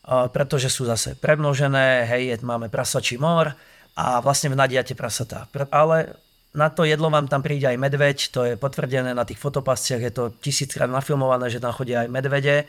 Pretože 0.02 0.66
sú 0.66 0.82
zase 0.82 1.14
premnožené, 1.14 2.10
hej, 2.10 2.42
máme 2.42 2.66
prasačí 2.66 3.14
mor 3.22 3.54
a 3.94 4.18
vlastne 4.18 4.50
v 4.50 4.58
Nadia 4.58 4.82
tie 4.82 4.98
prasatá. 4.98 5.46
Ale 5.70 6.18
na 6.52 6.68
to 6.68 6.82
jedlo 6.82 7.08
vám 7.08 7.30
tam 7.30 7.40
príde 7.40 7.70
aj 7.70 7.78
medveď, 7.78 8.18
to 8.34 8.40
je 8.44 8.54
potvrdené 8.58 9.14
na 9.14 9.24
tých 9.24 9.38
fotopasciach, 9.38 10.02
je 10.02 10.12
to 10.12 10.24
tisíckrát 10.42 10.90
nafilmované, 10.90 11.48
že 11.48 11.62
tam 11.62 11.72
chodia 11.72 12.04
aj 12.04 12.10
medvede. 12.10 12.66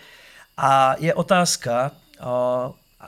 A 0.55 0.93
je 1.01 1.09
otázka, 1.09 1.97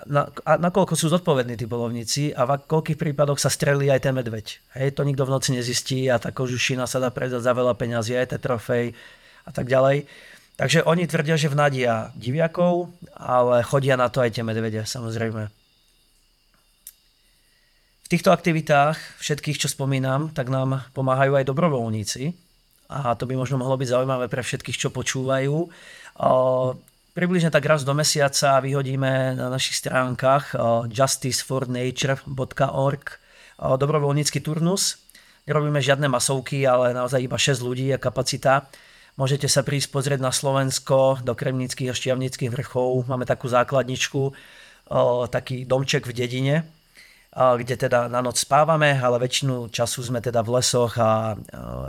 na, 0.04 0.28
a 0.44 0.52
nakoľko 0.60 0.98
sú 0.98 1.08
zodpovední 1.08 1.56
tí 1.56 1.70
polovníci 1.70 2.36
a 2.36 2.44
v 2.44 2.68
koľkých 2.68 3.00
prípadoch 3.00 3.40
sa 3.40 3.48
strelí 3.48 3.88
aj 3.88 4.04
ten 4.04 4.12
medveď. 4.12 4.60
Hej, 4.76 5.00
to 5.00 5.08
nikto 5.08 5.24
v 5.24 5.32
noci 5.32 5.56
nezistí 5.56 6.12
a 6.12 6.20
tá 6.20 6.36
kožušina 6.36 6.84
sa 6.84 7.00
dá 7.00 7.14
predať 7.14 7.40
za 7.40 7.56
veľa 7.56 7.78
peňazí, 7.80 8.18
aj 8.18 8.36
ten 8.36 8.42
trofej 8.44 8.92
a 9.48 9.52
tak 9.56 9.72
ďalej. 9.72 10.04
Takže 10.56 10.88
oni 10.88 11.04
tvrdia, 11.04 11.36
že 11.36 11.52
vnadia 11.52 12.16
diviakov, 12.16 12.88
ale 13.12 13.60
chodia 13.64 14.00
na 14.00 14.08
to 14.08 14.24
aj 14.24 14.40
tie 14.40 14.44
medvede, 14.44 14.88
samozrejme. 14.88 15.52
V 18.06 18.08
týchto 18.08 18.32
aktivitách, 18.32 18.96
všetkých, 19.20 19.60
čo 19.60 19.68
spomínam, 19.68 20.32
tak 20.32 20.48
nám 20.48 20.88
pomáhajú 20.96 21.36
aj 21.36 21.50
dobrovoľníci. 21.50 22.32
A 22.88 23.20
to 23.20 23.28
by 23.28 23.36
možno 23.36 23.60
mohlo 23.60 23.76
byť 23.76 23.92
zaujímavé 23.92 24.32
pre 24.32 24.46
všetkých, 24.46 24.78
čo 24.78 24.94
počúvajú 24.94 25.68
približne 27.16 27.48
tak 27.48 27.64
raz 27.64 27.88
do 27.88 27.96
mesiaca 27.96 28.60
vyhodíme 28.60 29.40
na 29.40 29.48
našich 29.48 29.80
stránkach 29.80 30.52
justicefornature.org 30.92 33.04
dobrovoľnícky 33.56 34.44
turnus. 34.44 35.00
Nerobíme 35.48 35.80
žiadne 35.80 36.12
masovky, 36.12 36.68
ale 36.68 36.92
naozaj 36.92 37.24
iba 37.24 37.40
6 37.40 37.64
ľudí 37.64 37.96
je 37.96 37.98
kapacita. 37.98 38.68
Môžete 39.16 39.48
sa 39.48 39.64
prísť 39.64 39.96
pozrieť 39.96 40.20
na 40.20 40.36
Slovensko 40.36 41.24
do 41.24 41.32
Kremnických 41.40 41.88
a 41.88 41.96
Štiavnických 41.96 42.52
vrchov. 42.52 43.08
Máme 43.08 43.24
takú 43.24 43.48
základničku, 43.48 44.36
taký 45.32 45.64
domček 45.64 46.04
v 46.04 46.12
dedine, 46.12 46.56
kde 47.32 47.80
teda 47.80 48.12
na 48.12 48.20
noc 48.20 48.44
spávame, 48.44 49.00
ale 49.00 49.24
väčšinu 49.24 49.72
času 49.72 50.12
sme 50.12 50.20
teda 50.20 50.44
v 50.44 50.60
lesoch 50.60 51.00
a 51.00 51.40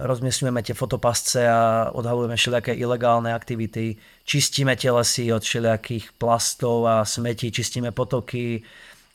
rozmiestňujeme 0.06 0.62
tie 0.62 0.78
fotopasce 0.78 1.50
a 1.50 1.90
odhalujeme 1.90 2.38
všelijaké 2.38 2.78
ilegálne 2.78 3.34
aktivity, 3.34 3.98
čistíme 4.22 4.78
tie 4.78 4.94
lesy 4.94 5.34
od 5.34 5.42
všelijakých 5.42 6.14
plastov 6.22 6.86
a 6.86 7.02
smetí, 7.02 7.50
čistíme 7.50 7.90
potoky, 7.90 8.62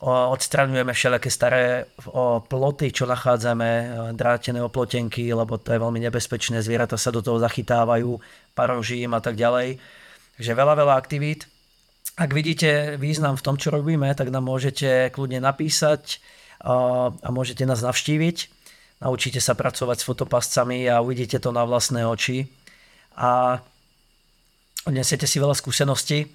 odstraňujeme 0.02 0.98
všelijaké 0.98 1.30
staré 1.30 1.86
ploty, 2.50 2.90
čo 2.90 3.06
nachádzame, 3.06 3.70
drátené 4.18 4.58
oplotenky, 4.66 5.30
lebo 5.30 5.62
to 5.62 5.78
je 5.78 5.80
veľmi 5.80 6.02
nebezpečné, 6.02 6.66
zvieratá 6.66 6.98
sa 6.98 7.14
do 7.14 7.22
toho 7.22 7.38
zachytávajú, 7.38 8.18
parožím 8.58 9.14
a 9.14 9.22
tak 9.22 9.38
ďalej. 9.38 9.78
Takže 10.42 10.52
veľa, 10.58 10.74
veľa 10.74 10.98
aktivít. 10.98 11.46
Ak 12.18 12.34
vidíte 12.34 12.98
význam 12.98 13.38
v 13.38 13.46
tom, 13.46 13.56
čo 13.62 13.70
robíme, 13.70 14.10
tak 14.18 14.34
nám 14.34 14.50
môžete 14.50 15.14
kľudne 15.14 15.38
napísať 15.38 16.18
a 16.66 17.30
môžete 17.30 17.62
nás 17.70 17.86
navštíviť. 17.86 18.38
Naučíte 19.02 19.42
sa 19.42 19.54
pracovať 19.54 19.98
s 20.02 20.08
fotopascami 20.10 20.86
a 20.90 21.02
uvidíte 21.02 21.38
to 21.42 21.54
na 21.54 21.66
vlastné 21.66 22.06
oči. 22.06 22.46
A 23.18 23.62
odnesiete 24.86 25.26
si 25.26 25.38
veľa 25.42 25.54
skúseností. 25.58 26.30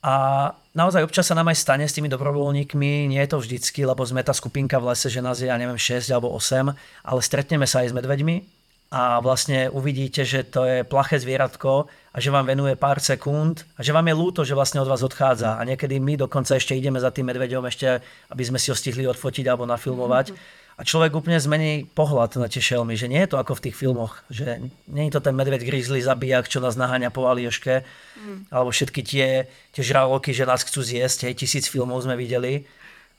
A 0.00 0.48
naozaj 0.72 1.04
občas 1.04 1.28
sa 1.28 1.36
nám 1.36 1.52
aj 1.52 1.60
stane 1.60 1.84
s 1.84 1.92
tými 1.92 2.08
dobrovoľníkmi, 2.08 3.12
nie 3.12 3.20
je 3.20 3.30
to 3.30 3.38
vždycky, 3.38 3.84
lebo 3.84 4.00
sme 4.00 4.24
tá 4.24 4.32
skupinka 4.32 4.80
v 4.80 4.96
lese, 4.96 5.12
že 5.12 5.20
nás 5.20 5.44
je, 5.44 5.52
ja 5.52 5.60
neviem, 5.60 5.76
6 5.76 6.08
alebo 6.08 6.32
8, 6.32 6.72
ale 7.04 7.20
stretneme 7.20 7.68
sa 7.68 7.84
aj 7.84 7.92
s 7.92 7.96
medveďmi 7.96 8.60
a 8.90 9.22
vlastne 9.22 9.70
uvidíte, 9.70 10.26
že 10.26 10.42
to 10.42 10.66
je 10.66 10.82
plaché 10.82 11.22
zvieratko 11.22 11.86
a 12.10 12.18
že 12.18 12.34
vám 12.34 12.50
venuje 12.50 12.74
pár 12.74 12.98
sekúnd 12.98 13.62
a 13.78 13.86
že 13.86 13.94
vám 13.94 14.10
je 14.10 14.18
ľúto, 14.18 14.40
že 14.42 14.58
vlastne 14.58 14.82
od 14.82 14.90
vás 14.90 15.06
odchádza. 15.06 15.54
A 15.54 15.62
niekedy 15.62 16.02
my 16.02 16.18
dokonca 16.18 16.58
ešte 16.58 16.74
ideme 16.74 16.98
za 16.98 17.14
tým 17.14 17.30
medveďom 17.30 17.70
ešte, 17.70 18.02
aby 18.34 18.42
sme 18.42 18.58
si 18.58 18.74
ho 18.74 18.76
stihli 18.76 19.06
odfotiť 19.06 19.46
alebo 19.46 19.62
nafilmovať. 19.62 20.34
A 20.80 20.82
človek 20.82 21.12
úplne 21.12 21.36
zmení 21.36 21.84
pohľad 21.92 22.40
na 22.40 22.48
tie 22.48 22.64
šelmy, 22.64 22.96
že 22.96 23.04
nie 23.04 23.20
je 23.20 23.36
to 23.36 23.36
ako 23.36 23.60
v 23.60 23.68
tých 23.68 23.76
filmoch, 23.76 24.24
že 24.32 24.64
nie 24.88 25.12
je 25.12 25.12
to 25.12 25.20
ten 25.20 25.36
medveď 25.36 25.60
grizzly 25.60 26.00
zabijak, 26.00 26.48
čo 26.48 26.64
nás 26.64 26.72
naháňa 26.72 27.12
po 27.12 27.28
Alieške, 27.28 27.84
mm. 27.84 28.48
alebo 28.48 28.72
všetky 28.72 29.04
tie, 29.04 29.44
tie 29.76 29.82
žraloky, 29.84 30.32
že 30.32 30.48
nás 30.48 30.64
chcú 30.64 30.80
zjesť, 30.80 31.28
hej, 31.28 31.36
tisíc 31.36 31.68
filmov 31.68 32.00
sme 32.00 32.16
videli. 32.16 32.64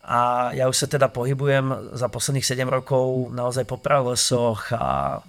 A 0.01 0.49
ja 0.57 0.65
už 0.65 0.73
sa 0.73 0.87
teda 0.89 1.13
pohybujem 1.13 1.93
za 1.93 2.09
posledných 2.09 2.49
7 2.49 2.65
rokov 2.65 3.29
naozaj 3.29 3.69
po 3.69 3.77
pralesoch 3.77 4.73
a 4.73 5.21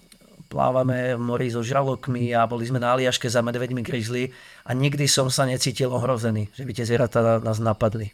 plávame 0.48 1.12
v 1.12 1.20
mori 1.20 1.52
so 1.52 1.60
žralokmi 1.60 2.32
a 2.32 2.48
boli 2.48 2.64
sme 2.64 2.80
na 2.80 2.96
Aliaške 2.96 3.28
za 3.28 3.44
medveďmi 3.44 3.84
grizzly 3.84 4.32
a 4.64 4.72
nikdy 4.72 5.04
som 5.04 5.28
sa 5.28 5.44
necítil 5.44 5.92
ohrozený, 5.92 6.48
že 6.56 6.64
by 6.64 6.72
tie 6.72 6.88
zvieratá 6.88 7.44
nás 7.44 7.60
napadli. 7.60 8.08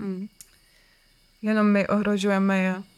Mm. 0.00 0.32
Jenom 1.44 1.68
my 1.68 1.84
ohrožujeme 1.92 2.56
je. 2.56 2.93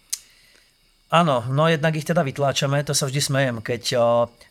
Áno, 1.06 1.46
no 1.54 1.70
jednak 1.70 1.94
ich 1.94 2.02
teda 2.02 2.26
vytláčame, 2.26 2.82
to 2.82 2.90
sa 2.90 3.06
vždy 3.06 3.20
smejem, 3.22 3.56
keď 3.62 3.82
o, 3.94 4.06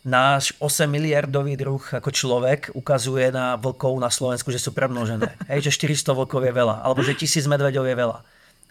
náš 0.08 0.56
8 0.56 0.88
miliardový 0.88 1.52
druh 1.52 1.84
ako 1.84 2.08
človek 2.08 2.72
ukazuje 2.72 3.28
na 3.28 3.60
vlkov 3.60 3.92
na 4.00 4.08
Slovensku, 4.08 4.48
že 4.48 4.56
sú 4.56 4.72
premnožené. 4.72 5.36
Hej, 5.52 5.68
že 5.68 5.84
400 5.84 6.16
vlkov 6.16 6.48
je 6.48 6.52
veľa, 6.56 6.80
alebo 6.80 7.04
že 7.04 7.12
1000 7.12 7.44
medveďov 7.44 7.84
je 7.84 7.96
veľa. 8.00 8.18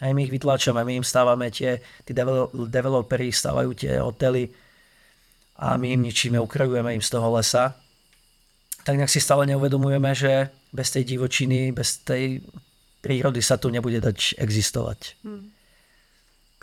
Hej, 0.01 0.11
my 0.17 0.21
ich 0.25 0.33
vytláčame, 0.33 0.81
my 0.81 0.93
im 0.97 1.05
stávame 1.05 1.53
tie, 1.53 1.77
tí 2.01 2.11
developeri 2.67 3.29
stávajú 3.29 3.77
tie 3.77 4.01
hotely, 4.01 4.49
a 5.55 5.79
my 5.79 5.95
im 5.95 6.03
ničíme, 6.03 6.35
ukrajujeme 6.35 6.91
im 6.91 7.03
z 7.03 7.09
toho 7.15 7.31
lesa, 7.31 7.79
tak 8.83 8.99
nejak 8.99 9.09
si 9.09 9.23
stále 9.23 9.47
neuvedomujeme, 9.47 10.11
že 10.11 10.51
bez 10.75 10.91
tej 10.91 11.15
divočiny, 11.15 11.71
bez 11.71 12.03
tej 12.03 12.43
prírody 12.99 13.39
sa 13.39 13.55
tu 13.55 13.71
nebude 13.71 14.03
dať 14.03 14.35
existovať. 14.35 15.15
Hmm. 15.23 15.54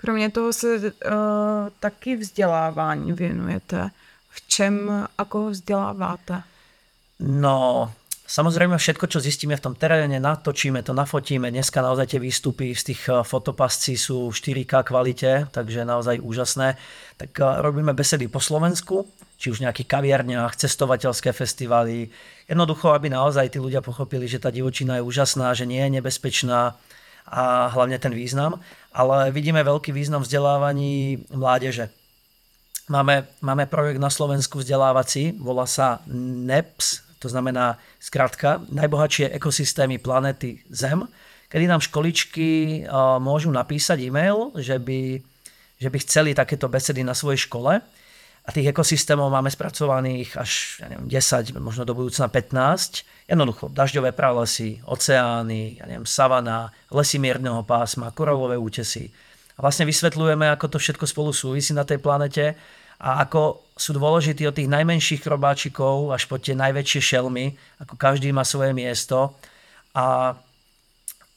Kromě 0.02 0.30
toho 0.30 0.52
se 0.52 0.76
uh, 0.76 0.90
taky 1.80 2.16
vzdělávání 2.16 3.12
věnujete. 3.12 3.90
V 4.30 4.48
čem 4.48 5.06
a 5.18 5.24
koho 5.24 5.50
vzděláváte? 5.50 6.42
No, 7.20 7.92
Samozrejme 8.32 8.80
všetko, 8.80 9.12
čo 9.12 9.20
zistíme 9.20 9.60
v 9.60 9.64
tom 9.68 9.74
teréne, 9.76 10.16
natočíme 10.16 10.80
to, 10.80 10.96
nafotíme. 10.96 11.52
Dneska 11.52 11.84
naozaj 11.84 12.16
tie 12.16 12.20
výstupy 12.22 12.72
z 12.72 12.82
tých 12.88 13.02
eh, 13.12 13.20
fotopascí 13.20 13.92
sú 14.00 14.32
4K 14.32 14.88
kvalite, 14.88 15.52
takže 15.52 15.84
naozaj 15.84 16.16
úžasné. 16.16 16.80
Tak 17.20 17.28
eh, 17.36 17.44
robíme 17.60 17.92
besedy 17.92 18.32
po 18.32 18.40
Slovensku, 18.40 19.04
či 19.36 19.52
už 19.52 19.60
nejakých 19.60 19.84
kaviarniach, 19.84 20.56
cestovateľské 20.56 21.28
festivaly. 21.36 22.08
Jednoducho, 22.48 22.96
aby 22.96 23.12
naozaj 23.12 23.52
tí 23.52 23.60
ľudia 23.60 23.84
pochopili, 23.84 24.24
že 24.24 24.40
tá 24.40 24.48
divočina 24.48 24.96
je 24.96 25.04
úžasná, 25.04 25.52
že 25.52 25.68
nie 25.68 25.84
je 25.84 26.00
nebezpečná 26.00 26.72
a 27.32 27.72
hlavne 27.72 27.96
ten 27.96 28.12
význam. 28.12 28.60
Ale 28.92 29.32
vidíme 29.32 29.64
veľký 29.64 29.88
význam 29.88 30.20
vzdelávaní 30.20 31.24
mládeže. 31.32 31.88
Máme, 32.92 33.24
máme 33.40 33.64
projekt 33.64 33.96
na 33.96 34.12
Slovensku 34.12 34.60
vzdelávací, 34.60 35.40
volá 35.40 35.64
sa 35.64 36.04
NEPS, 36.12 37.16
to 37.22 37.30
znamená, 37.30 37.80
zkrátka, 38.02 38.60
najbohatšie 38.68 39.32
ekosystémy 39.32 39.96
planety 40.02 40.60
Zem, 40.68 41.06
kedy 41.48 41.64
nám 41.70 41.80
školičky 41.80 42.82
môžu 43.22 43.54
napísať 43.54 44.02
e-mail, 44.02 44.50
že 44.58 44.76
by, 44.82 45.22
že 45.78 45.88
by 45.88 45.98
chceli 46.02 46.30
takéto 46.34 46.66
besedy 46.66 47.06
na 47.06 47.14
svojej 47.14 47.46
škole. 47.46 47.80
A 48.42 48.50
tých 48.50 48.74
ekosystémov 48.74 49.30
máme 49.30 49.54
spracovaných 49.54 50.34
až 50.34 50.82
ja 50.82 50.90
neviem, 50.90 51.06
10, 51.06 51.54
možno 51.62 51.86
do 51.86 51.94
budúcna 51.94 52.26
15. 52.26 53.30
Jednoducho, 53.30 53.70
dažďové 53.70 54.10
pralesy, 54.10 54.82
oceány, 54.82 55.78
ja 55.78 55.86
neviem, 55.86 56.02
savana, 56.02 56.74
lesy 56.90 57.22
mierneho 57.22 57.62
pásma, 57.62 58.10
koralové 58.10 58.58
útesy. 58.58 59.14
A 59.54 59.62
vlastne 59.62 59.86
vysvetľujeme, 59.86 60.50
ako 60.50 60.74
to 60.74 60.78
všetko 60.82 61.06
spolu 61.06 61.30
súvisí 61.30 61.70
na 61.70 61.86
tej 61.86 62.02
planete 62.02 62.58
a 62.98 63.22
ako 63.22 63.62
sú 63.78 63.94
dôležití 63.94 64.42
od 64.46 64.58
tých 64.58 64.70
najmenších 64.70 65.22
krobáčikov 65.22 66.10
až 66.10 66.26
po 66.26 66.38
tie 66.38 66.58
najväčšie 66.58 67.00
šelmy, 67.02 67.54
ako 67.78 67.94
každý 67.94 68.34
má 68.34 68.42
svoje 68.42 68.74
miesto 68.74 69.38
a 69.94 70.34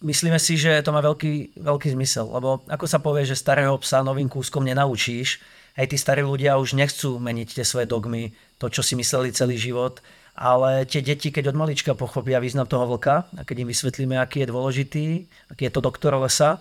myslíme 0.02 0.38
si, 0.38 0.58
že 0.58 0.82
to 0.86 0.94
má 0.94 1.02
veľký, 1.02 1.58
veľký 1.58 1.94
zmysel, 1.94 2.30
lebo 2.30 2.62
ako 2.70 2.86
sa 2.86 3.02
povie, 3.02 3.26
že 3.26 3.38
starého 3.38 3.74
psa 3.82 4.06
novým 4.06 4.30
kúskom 4.30 4.62
nenaučíš, 4.62 5.42
hej, 5.76 5.88
tí 5.92 5.98
starí 6.00 6.24
ľudia 6.24 6.58
už 6.60 6.76
nechcú 6.76 7.20
meniť 7.20 7.62
tie 7.62 7.66
svoje 7.68 7.86
dogmy, 7.88 8.32
to, 8.58 8.72
čo 8.72 8.82
si 8.82 8.96
mysleli 8.96 9.36
celý 9.36 9.60
život, 9.60 10.00
ale 10.36 10.84
tie 10.84 11.00
deti, 11.00 11.32
keď 11.32 11.56
od 11.56 11.60
malička 11.60 11.96
pochopia 11.96 12.44
význam 12.44 12.68
toho 12.68 12.88
vlka 12.96 13.28
a 13.40 13.42
keď 13.48 13.64
im 13.64 13.72
vysvetlíme, 13.72 14.16
aký 14.20 14.44
je 14.44 14.52
dôležitý, 14.52 15.06
aký 15.52 15.62
je 15.68 15.74
to 15.76 15.84
doktor 15.84 16.16
lesa, 16.20 16.60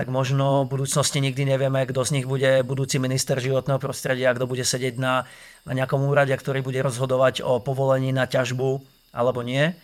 tak 0.00 0.08
možno 0.08 0.64
v 0.64 0.80
budúcnosti 0.80 1.20
nikdy 1.20 1.44
nevieme, 1.44 1.84
kto 1.84 2.00
z 2.00 2.14
nich 2.16 2.26
bude 2.28 2.64
budúci 2.64 2.96
minister 2.96 3.36
životného 3.36 3.76
prostredia, 3.76 4.32
kto 4.32 4.48
bude 4.48 4.64
sedieť 4.64 4.96
na, 4.96 5.28
na 5.68 5.72
nejakom 5.76 6.00
úrade, 6.08 6.32
ktorý 6.32 6.64
bude 6.64 6.80
rozhodovať 6.80 7.44
o 7.44 7.60
povolení 7.60 8.08
na 8.08 8.24
ťažbu 8.24 8.80
alebo 9.12 9.44
nie. 9.44 9.76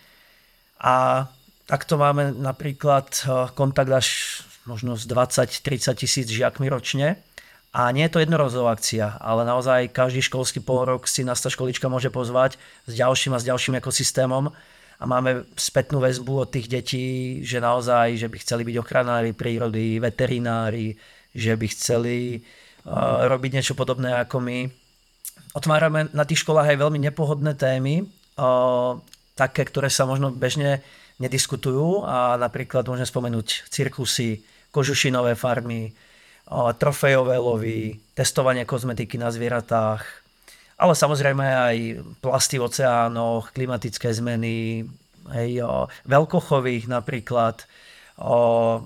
A 0.81 1.27
takto 1.69 2.01
máme 2.01 2.33
napríklad 2.33 3.09
eh, 3.13 3.53
kontakt 3.53 3.93
až 3.93 4.09
možno 4.65 4.97
s 4.97 5.05
20-30 5.05 6.01
tisíc 6.01 6.27
žiakmi 6.33 6.73
ročne. 6.73 7.21
A 7.77 7.93
nie 7.93 8.09
je 8.09 8.13
to 8.17 8.23
jednorozová 8.25 8.73
akcia, 8.73 9.21
ale 9.21 9.45
naozaj 9.45 9.93
každý 9.93 10.25
školský 10.25 10.65
pol 10.65 10.89
rok 10.89 11.05
si 11.05 11.29
nás 11.29 11.45
tá 11.45 11.53
školička 11.53 11.93
môže 11.93 12.09
pozvať 12.09 12.57
s 12.89 12.93
ďalším 12.97 13.37
a 13.37 13.43
s 13.43 13.45
ďalším 13.45 13.77
ekosystémom 13.85 14.49
a 14.97 15.05
máme 15.05 15.45
spätnú 15.61 16.01
väzbu 16.01 16.49
od 16.49 16.49
tých 16.49 16.73
detí, 16.73 17.07
že 17.45 17.61
naozaj, 17.61 18.17
že 18.17 18.33
by 18.33 18.37
chceli 18.41 18.63
byť 18.65 18.77
ochranári 18.81 19.37
prírody, 19.37 20.01
veterinári, 20.01 20.97
že 21.37 21.53
by 21.53 21.67
chceli 21.69 22.41
uh, 22.41 23.29
robiť 23.29 23.61
niečo 23.61 23.77
podobné 23.77 24.25
ako 24.25 24.41
my. 24.41 24.73
Otvárame 25.53 26.09
na 26.17 26.25
tých 26.25 26.49
školách 26.49 26.73
aj 26.73 26.81
veľmi 26.81 26.97
nepohodné 27.13 27.61
témy, 27.61 28.09
uh, 28.41 28.97
také, 29.37 29.69
ktoré 29.69 29.93
sa 29.93 30.09
možno 30.09 30.33
bežne 30.33 30.81
nediskutujú 31.21 32.09
a 32.09 32.41
napríklad 32.41 32.89
môžem 32.89 33.05
spomenúť 33.05 33.69
cirkusy, 33.69 34.41
kožušinové 34.73 35.37
farmy, 35.37 35.93
trofejové 36.79 37.37
lovy, 37.43 37.99
testovanie 38.15 38.63
kozmetiky 38.63 39.19
na 39.19 39.35
zvieratách, 39.35 40.03
ale 40.77 40.93
samozrejme 40.93 41.45
aj 41.45 41.77
plasty 42.21 42.61
v 42.61 42.69
oceánoch, 42.69 43.51
klimatické 43.57 44.13
zmeny, 44.13 44.85
hej, 45.33 45.65
veľkochových 46.05 46.87
napríklad. 46.87 47.65
O, 48.21 48.85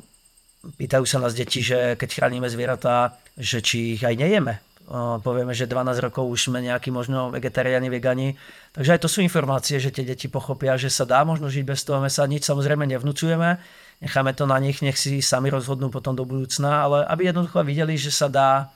pýtajú 0.79 1.05
sa 1.05 1.19
nás 1.19 1.35
deti, 1.35 1.61
že 1.61 1.99
keď 1.99 2.09
chránime 2.15 2.47
zvieratá, 2.47 3.19
že 3.35 3.59
či 3.59 3.99
ich 3.99 4.03
aj 4.07 4.15
nejeme. 4.15 4.63
O, 4.87 5.19
povieme, 5.19 5.51
že 5.51 5.67
12 5.67 5.99
rokov 5.99 6.31
už 6.31 6.51
sme 6.51 6.63
nejakí 6.63 6.95
možno 6.95 7.35
vegetariáni, 7.35 7.91
vegani. 7.91 8.39
Takže 8.71 8.95
aj 8.95 9.01
to 9.03 9.09
sú 9.11 9.19
informácie, 9.21 9.83
že 9.83 9.91
tie 9.91 10.07
deti 10.07 10.31
pochopia, 10.31 10.79
že 10.79 10.95
sa 10.95 11.03
dá 11.03 11.27
možno 11.27 11.51
žiť 11.51 11.65
bez 11.67 11.83
toho 11.83 11.99
mesa. 11.99 12.23
Nič 12.23 12.47
samozrejme 12.47 12.87
nevnúcujeme, 12.87 13.59
necháme 14.01 14.33
to 14.33 14.49
na 14.49 14.59
nich, 14.59 14.81
nech 14.83 14.97
si 14.97 15.21
sami 15.21 15.53
rozhodnú 15.53 15.93
potom 15.93 16.17
do 16.17 16.25
budúcna, 16.25 16.89
ale 16.89 17.05
aby 17.05 17.29
jednoducho 17.29 17.61
videli, 17.65 18.01
že 18.01 18.11
sa 18.11 18.33
dá 18.33 18.73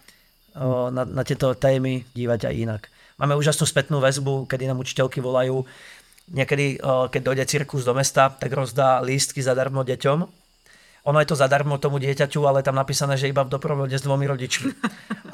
na, 0.93 1.03
na 1.03 1.23
tieto 1.25 1.51
témy 1.57 2.05
dívať 2.15 2.47
aj 2.47 2.55
inak. 2.55 2.83
Máme 3.19 3.35
úžasnú 3.35 3.67
spätnú 3.67 3.99
väzbu, 3.99 4.47
kedy 4.47 4.71
nám 4.71 4.83
učiteľky 4.83 5.19
volajú, 5.23 5.67
niekedy, 6.31 6.79
keď 6.85 7.21
dojde 7.23 7.45
cirkus 7.47 7.83
do 7.83 7.95
mesta, 7.95 8.31
tak 8.31 8.51
rozdá 8.53 9.01
lístky 9.03 9.43
zadarmo 9.43 9.83
deťom. 9.83 10.19
Ono 11.05 11.21
je 11.21 11.29
to 11.29 11.37
zadarmo 11.37 11.77
tomu 11.77 12.01
dieťaťu, 12.01 12.49
ale 12.49 12.65
tam 12.65 12.81
napísané, 12.81 13.21
že 13.21 13.29
iba 13.29 13.45
v 13.45 13.53
doprovode 13.53 13.93
s 13.93 14.01
dvomi 14.01 14.25
rodičmi. 14.25 14.73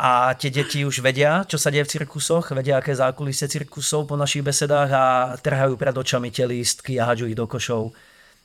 A 0.02 0.34
tie 0.34 0.50
deti 0.50 0.82
už 0.82 0.98
vedia, 0.98 1.46
čo 1.46 1.62
sa 1.62 1.70
deje 1.70 1.86
v 1.86 1.92
cirkusoch, 1.94 2.50
vedia, 2.58 2.82
aké 2.82 2.90
zákulisie 2.90 3.46
cirkusov 3.46 4.10
po 4.10 4.18
našich 4.18 4.42
besedách 4.42 4.90
a 4.90 5.04
trhajú 5.38 5.78
pred 5.78 5.94
očami 5.94 6.34
tie 6.34 6.42
lístky 6.42 6.98
a 6.98 7.06
haďujú 7.06 7.30
ich 7.30 7.38
do 7.38 7.46
košov. 7.46 7.94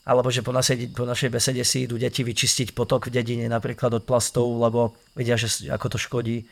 Alebo 0.06 0.30
že 0.30 0.46
po 0.46 0.54
našej, 0.54 0.94
po 0.94 1.06
našej 1.10 1.34
besede 1.34 1.66
si 1.66 1.90
idú 1.90 1.98
deti 1.98 2.22
vyčistiť 2.22 2.78
potok 2.78 3.10
v 3.10 3.18
dedine 3.18 3.50
napríklad 3.50 3.90
od 3.98 4.04
plastov, 4.06 4.46
lebo 4.62 4.94
vedia, 5.18 5.34
že 5.34 5.50
ako 5.74 5.90
to 5.90 5.98
škodí. 5.98 6.46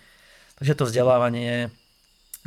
Takže 0.57 0.73
to 0.75 0.83
vzdelávanie 0.89 1.69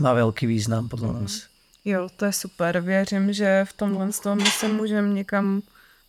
má 0.02 0.12
velký 0.12 0.46
význam 0.46 0.88
podle 0.88 1.08
mm. 1.08 1.14
nás. 1.22 1.46
Jo, 1.84 2.08
to 2.16 2.24
je 2.24 2.32
super. 2.32 2.80
Věřím, 2.80 3.32
že 3.32 3.64
v 3.64 3.72
tomhle 3.72 4.12
z 4.12 4.20
toho 4.20 4.36
my 4.36 4.46
se 4.46 4.68
můžeme 4.68 5.08
někam 5.08 5.62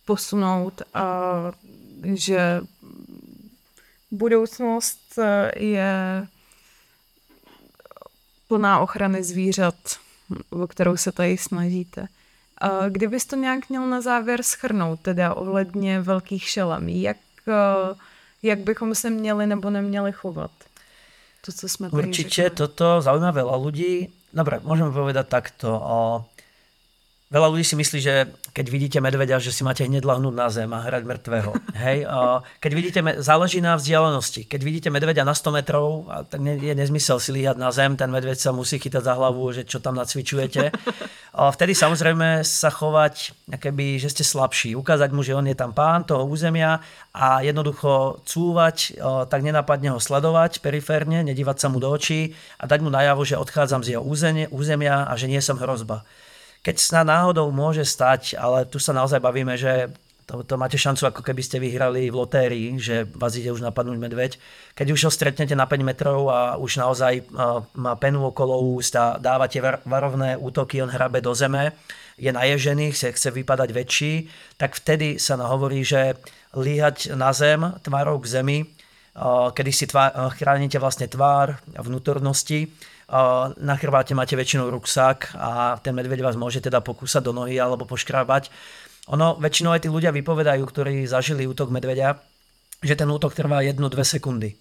posunout 0.04 0.82
a 0.94 1.04
že 2.14 2.60
budoucnost 4.10 5.18
je 5.56 6.26
plná 8.48 8.78
ochrany 8.78 9.24
zvířat, 9.24 9.74
o 10.50 10.66
kterou 10.66 10.96
se 10.96 11.12
tady 11.12 11.38
snažíte. 11.38 12.06
A 12.60 12.88
kdybys 12.88 13.26
to 13.26 13.36
nějak 13.36 13.68
měl 13.68 13.86
na 13.86 14.00
závěr 14.00 14.42
schrnout, 14.42 15.00
teda 15.00 15.34
ohledně 15.34 16.00
velkých 16.00 16.48
šelemí, 16.48 17.02
jak, 17.02 17.16
jak 18.42 18.58
bychom 18.58 18.94
se 18.94 19.10
měli 19.10 19.46
nebo 19.46 19.70
neměli 19.70 20.12
chovat? 20.12 20.50
to, 21.48 21.50
co 21.54 21.66
sme 21.68 21.86
Určite 21.88 22.52
toto 22.52 23.00
zaujíma 23.00 23.32
veľa 23.32 23.56
ľudí. 23.56 24.12
Dobre, 24.28 24.60
môžeme 24.60 24.92
povedať 24.92 25.26
takto. 25.32 25.72
O, 25.72 26.28
veľa 27.32 27.48
ľudí 27.48 27.64
si 27.64 27.72
myslí, 27.78 27.98
že 28.04 28.28
keď 28.52 28.66
vidíte 28.68 28.98
medveďa, 29.00 29.40
že 29.40 29.54
si 29.54 29.64
máte 29.64 29.86
hneď 29.88 30.04
lahnúť 30.04 30.34
na 30.36 30.52
zem 30.52 30.68
a 30.74 30.84
hrať 30.84 31.08
mŕtvého. 31.08 31.50
Hej? 31.88 32.04
O, 32.04 32.44
keď 32.60 32.72
vidíte, 32.76 33.00
záleží 33.24 33.64
na 33.64 33.80
vzdialenosti. 33.80 34.44
Keď 34.44 34.60
vidíte 34.60 34.88
medveďa 34.92 35.24
na 35.24 35.32
100 35.32 35.56
metrov, 35.56 36.10
tak 36.28 36.44
je 36.44 36.74
nezmysel 36.76 37.16
si 37.16 37.32
líhať 37.32 37.56
na 37.56 37.72
zem, 37.72 37.96
ten 37.96 38.12
medveď 38.12 38.36
sa 38.36 38.52
musí 38.52 38.76
chytať 38.76 39.00
za 39.00 39.14
hlavu, 39.16 39.48
že 39.56 39.64
čo 39.64 39.80
tam 39.80 39.96
nacvičujete. 39.96 40.68
Vtedy 41.38 41.70
samozrejme 41.70 42.42
sa 42.42 42.66
chovať, 42.66 43.30
keby, 43.62 44.02
že 44.02 44.10
ste 44.10 44.26
slabší. 44.26 44.74
Ukázať 44.74 45.14
mu, 45.14 45.22
že 45.22 45.38
on 45.38 45.46
je 45.46 45.54
tam 45.54 45.70
pán 45.70 46.02
toho 46.02 46.26
územia 46.26 46.82
a 47.14 47.46
jednoducho 47.46 48.18
cúvať, 48.26 48.98
o, 48.98 49.22
tak 49.22 49.46
nenapadne 49.46 49.94
ho 49.94 50.02
sledovať 50.02 50.58
periférne, 50.58 51.22
nedívať 51.22 51.56
sa 51.62 51.70
mu 51.70 51.78
do 51.78 51.94
očí 51.94 52.34
a 52.58 52.66
dať 52.66 52.82
mu 52.82 52.90
najavo, 52.90 53.22
že 53.22 53.38
odchádzam 53.38 53.86
z 53.86 53.94
jeho 53.94 54.02
územia 54.50 55.06
a 55.06 55.14
že 55.14 55.30
nie 55.30 55.38
som 55.38 55.54
hrozba 55.62 56.02
keď 56.58 56.76
sa 56.76 57.00
náhodou 57.06 57.48
môže 57.54 57.86
stať, 57.86 58.34
ale 58.34 58.66
tu 58.66 58.82
sa 58.82 58.90
naozaj 58.90 59.22
bavíme, 59.22 59.54
že 59.54 59.94
to, 60.28 60.44
to 60.44 60.60
máte 60.60 60.76
šancu, 60.76 61.08
ako 61.08 61.24
keby 61.24 61.40
ste 61.40 61.56
vyhrali 61.56 62.12
v 62.12 62.18
lotérii, 62.20 62.76
že 62.76 63.08
vás 63.16 63.32
ide 63.32 63.48
už 63.48 63.64
napadnúť 63.64 63.96
medveď. 63.96 64.36
Keď 64.76 64.86
už 64.92 65.08
ho 65.08 65.10
stretnete 65.10 65.56
na 65.56 65.64
5 65.64 65.80
metrov 65.80 66.28
a 66.28 66.60
už 66.60 66.84
naozaj 66.84 67.24
má 67.72 67.96
penu 67.96 68.28
okolo 68.28 68.60
úst 68.76 68.92
a 68.92 69.16
dáva 69.16 69.48
tie 69.48 69.64
varovné 69.64 70.36
útoky, 70.36 70.84
on 70.84 70.92
hrabe 70.92 71.24
do 71.24 71.32
zeme, 71.32 71.72
je 72.20 72.28
naježený, 72.28 72.92
chce, 72.92 73.16
chce 73.16 73.28
vypadať 73.32 73.72
väčší, 73.72 74.12
tak 74.60 74.76
vtedy 74.76 75.16
sa 75.16 75.40
hovorí, 75.40 75.80
že 75.80 76.20
líhať 76.52 77.16
na 77.16 77.32
zem, 77.32 77.64
tvárou 77.80 78.20
k 78.20 78.28
zemi, 78.28 78.58
kedy 79.54 79.70
si 79.72 79.88
tvár, 79.88 80.12
chránite 80.36 80.76
vlastne 80.76 81.08
tvár 81.08 81.56
vnútornosti, 81.72 82.68
na 83.56 83.74
chrbáte 83.80 84.12
máte 84.12 84.36
väčšinou 84.36 84.68
ruksak 84.68 85.32
a 85.32 85.80
ten 85.80 85.96
medveď 85.96 86.20
vás 86.20 86.36
môže 86.36 86.60
teda 86.60 86.84
pokúsať 86.84 87.24
do 87.24 87.32
nohy 87.32 87.56
alebo 87.56 87.88
poškrábať. 87.88 88.52
Ono, 89.08 89.40
väčšinou 89.40 89.72
aj 89.72 89.84
tí 89.84 89.88
ľudia 89.88 90.12
vypovedajú, 90.12 90.62
ktorí 90.68 91.08
zažili 91.08 91.48
útok 91.48 91.72
medveďa, 91.72 92.20
že 92.84 92.94
ten 92.94 93.08
útok 93.08 93.32
trvá 93.32 93.64
1-2 93.64 93.80
sekundy. 94.04 94.54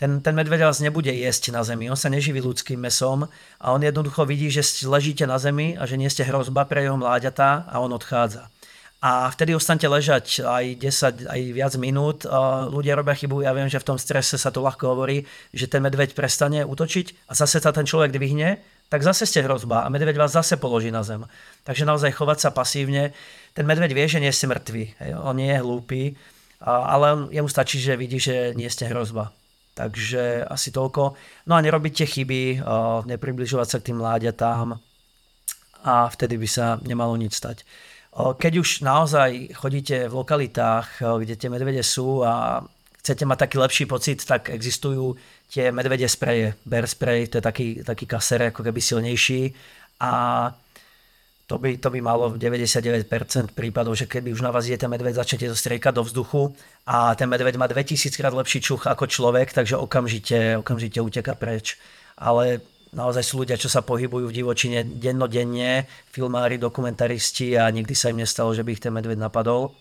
ten, 0.00 0.24
ten 0.24 0.32
medveď 0.32 0.64
vás 0.64 0.80
nebude 0.80 1.12
jesť 1.12 1.52
na 1.52 1.60
zemi, 1.60 1.92
on 1.92 2.00
sa 2.00 2.08
neživí 2.08 2.40
ľudským 2.40 2.80
mesom 2.80 3.28
a 3.60 3.66
on 3.68 3.84
jednoducho 3.84 4.24
vidí, 4.24 4.48
že 4.48 4.64
ležíte 4.88 5.28
na 5.28 5.36
zemi 5.36 5.76
a 5.76 5.84
že 5.84 6.00
nie 6.00 6.08
ste 6.08 6.24
hrozba 6.24 6.64
pre 6.64 6.88
jeho 6.88 6.96
mláďatá 6.96 7.68
a 7.68 7.84
on 7.84 7.92
odchádza. 7.92 8.48
A 9.00 9.32
vtedy 9.32 9.52
ostanete 9.56 9.88
ležať 9.88 10.44
aj 10.44 10.64
10, 10.76 11.28
aj 11.28 11.40
viac 11.56 11.72
minút. 11.80 12.28
Ľudia 12.68 12.96
robia 12.96 13.16
chybu, 13.16 13.44
ja 13.44 13.56
viem, 13.56 13.68
že 13.68 13.80
v 13.80 13.88
tom 13.92 13.98
strese 14.00 14.36
sa 14.36 14.52
to 14.52 14.60
ľahko 14.60 14.92
hovorí, 14.92 15.24
že 15.56 15.68
ten 15.68 15.80
medveď 15.80 16.12
prestane 16.12 16.68
útočiť 16.68 17.28
a 17.28 17.32
zase 17.32 17.60
sa 17.60 17.72
ten 17.72 17.88
človek 17.88 18.12
dvihne, 18.12 18.60
tak 18.90 19.06
zase 19.06 19.22
ste 19.24 19.46
hrozba 19.46 19.86
a 19.86 19.88
medveď 19.88 20.18
vás 20.18 20.34
zase 20.34 20.58
položí 20.58 20.90
na 20.90 21.06
zem. 21.06 21.22
Takže 21.62 21.86
naozaj 21.86 22.10
chovať 22.10 22.38
sa 22.42 22.50
pasívne. 22.50 23.14
Ten 23.54 23.62
medveď 23.64 23.94
vie, 23.94 24.06
že 24.10 24.18
nie 24.18 24.34
ste 24.34 24.50
mŕtvi, 24.50 25.14
on 25.22 25.38
nie 25.38 25.54
je 25.54 25.62
hlúpy, 25.62 26.18
ale 26.58 27.30
jemu 27.30 27.46
stačí, 27.46 27.78
že 27.78 27.94
vidí, 27.94 28.18
že 28.18 28.52
nie 28.58 28.66
ste 28.66 28.90
hrozba. 28.90 29.30
Takže 29.78 30.44
asi 30.44 30.74
toľko. 30.74 31.14
No 31.46 31.54
a 31.54 31.62
nerobiť 31.62 32.02
tie 32.02 32.08
chyby, 32.18 32.66
nepribližovať 33.06 33.68
sa 33.70 33.78
k 33.78 33.86
tým 33.88 34.02
mláďatám 34.02 34.76
a 35.86 35.94
vtedy 36.10 36.36
by 36.36 36.48
sa 36.50 36.76
nemalo 36.82 37.14
nič 37.14 37.38
stať. 37.38 37.62
Keď 38.12 38.52
už 38.58 38.82
naozaj 38.82 39.54
chodíte 39.54 40.10
v 40.10 40.18
lokalitách, 40.18 40.98
kde 40.98 41.38
tie 41.38 41.46
medvede 41.46 41.86
sú 41.86 42.26
a 42.26 42.60
chcete 43.00 43.22
mať 43.24 43.38
taký 43.46 43.56
lepší 43.62 43.84
pocit, 43.86 44.18
tak 44.26 44.50
existujú 44.50 45.14
tie 45.50 45.74
medvede 45.74 46.06
spreje. 46.06 46.54
Bear 46.62 46.86
spray, 46.86 47.26
to 47.26 47.38
je 47.38 47.44
taký, 47.44 47.66
taký 47.82 48.06
kaser, 48.06 48.54
ako 48.54 48.62
keby 48.62 48.78
silnejší. 48.78 49.50
A 50.00 50.12
to 51.50 51.58
by, 51.58 51.82
to 51.82 51.90
by 51.90 51.98
malo 51.98 52.30
99% 52.30 53.10
prípadov, 53.58 53.98
že 53.98 54.06
keby 54.06 54.30
už 54.30 54.46
na 54.46 54.54
vás 54.54 54.70
je 54.70 54.78
ten 54.78 54.86
medveď, 54.86 55.18
začnete 55.18 55.50
to 55.50 55.58
striekať 55.58 55.98
do 55.98 56.06
vzduchu 56.06 56.54
a 56.86 57.18
ten 57.18 57.26
medveď 57.26 57.58
má 57.58 57.66
2000 57.66 58.14
krát 58.14 58.30
lepší 58.30 58.62
čuch 58.62 58.86
ako 58.86 59.10
človek, 59.10 59.50
takže 59.50 59.74
okamžite, 59.74 60.62
okamžite 60.62 61.02
uteka 61.02 61.34
preč. 61.34 61.74
Ale 62.14 62.62
naozaj 62.94 63.26
sú 63.26 63.42
ľudia, 63.42 63.58
čo 63.58 63.66
sa 63.66 63.82
pohybujú 63.82 64.30
v 64.30 64.36
divočine 64.42 64.86
dennodenne, 64.86 65.90
filmári, 66.14 66.54
dokumentaristi 66.54 67.58
a 67.58 67.66
nikdy 67.66 67.98
sa 67.98 68.14
im 68.14 68.22
nestalo, 68.22 68.54
že 68.54 68.62
by 68.62 68.70
ich 68.78 68.82
ten 68.86 68.94
medveď 68.94 69.18
napadol. 69.18 69.74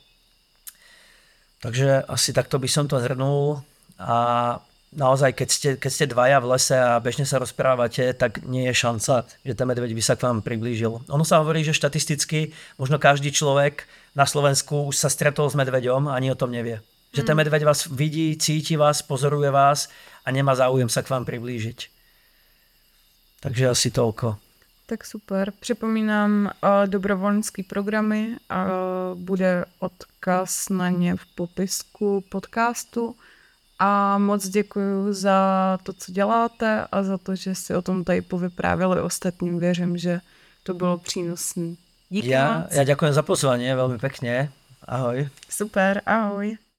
Takže 1.61 2.09
asi 2.09 2.33
takto 2.33 2.57
by 2.57 2.65
som 2.65 2.89
to 2.89 2.97
zhrnul 2.97 3.61
a 4.01 4.17
naozaj, 4.93 5.37
keď 5.37 5.49
ste, 5.49 5.69
keď 5.77 5.91
ste 5.91 6.11
dvaja 6.11 6.37
v 6.41 6.49
lese 6.55 6.77
a 6.77 6.97
bežne 6.97 7.25
sa 7.25 7.37
rozprávate, 7.37 8.09
tak 8.17 8.45
nie 8.45 8.65
je 8.69 8.73
šanca, 8.73 9.29
že 9.45 9.53
ten 9.53 9.67
medveď 9.69 9.93
by 9.93 10.03
sa 10.03 10.17
k 10.17 10.25
vám 10.25 10.41
priblížil. 10.41 11.05
Ono 11.09 11.25
sa 11.25 11.41
hovorí, 11.41 11.61
že 11.61 11.77
štatisticky 11.77 12.53
možno 12.81 12.97
každý 12.97 13.29
človek 13.29 13.85
na 14.17 14.25
Slovensku 14.25 14.89
už 14.89 14.97
sa 14.97 15.09
stretol 15.09 15.49
s 15.49 15.57
medveďom 15.57 16.09
a 16.09 16.17
ani 16.17 16.33
o 16.33 16.39
tom 16.39 16.49
nevie. 16.49 16.81
Že 17.13 17.25
ten 17.25 17.35
mm. 17.37 17.41
medveď 17.45 17.61
vás 17.65 17.89
vidí, 17.89 18.37
cíti 18.37 18.77
vás, 18.77 19.01
pozoruje 19.01 19.49
vás 19.49 19.89
a 20.25 20.29
nemá 20.29 20.53
záujem 20.53 20.89
sa 20.89 21.01
k 21.01 21.09
vám 21.09 21.25
priblížiť. 21.25 21.89
Takže 23.39 23.71
asi 23.71 23.89
toľko. 23.89 24.35
Tak 24.89 25.05
super. 25.05 25.53
Připomínám 25.59 26.45
uh, 26.45 26.69
dobrovolnické 26.89 27.63
programy 27.63 28.35
uh, 28.35 28.65
bude 29.13 29.65
odkaz 29.79 30.69
na 30.69 30.89
ně 30.89 31.15
v 31.15 31.25
popisku 31.35 32.23
podcastu. 32.29 33.15
A 33.79 34.17
moc 34.17 34.47
děkuji 34.47 35.13
za 35.13 35.39
to, 35.83 35.93
co 35.93 36.11
děláte 36.11 36.85
a 36.91 37.03
za 37.03 37.17
to, 37.17 37.35
že 37.35 37.55
si 37.55 37.75
o 37.75 37.81
tom 37.81 38.03
tady 38.03 38.21
povyprávěli 38.21 39.01
ostatním. 39.01 39.59
Věřím, 39.59 39.97
že 39.97 40.19
to 40.63 40.73
bylo 40.73 40.97
přínosné. 40.97 41.75
Díky 42.09 42.35
ja, 42.35 42.65
moc. 42.67 42.73
Ja 42.75 42.83
ďakujem 42.83 43.13
za 43.15 43.23
pozvanie, 43.23 43.69
veľmi 43.71 44.01
pekne. 44.01 44.51
Ahoj. 44.83 45.31
Super, 45.47 46.01
ahoj. 46.03 46.59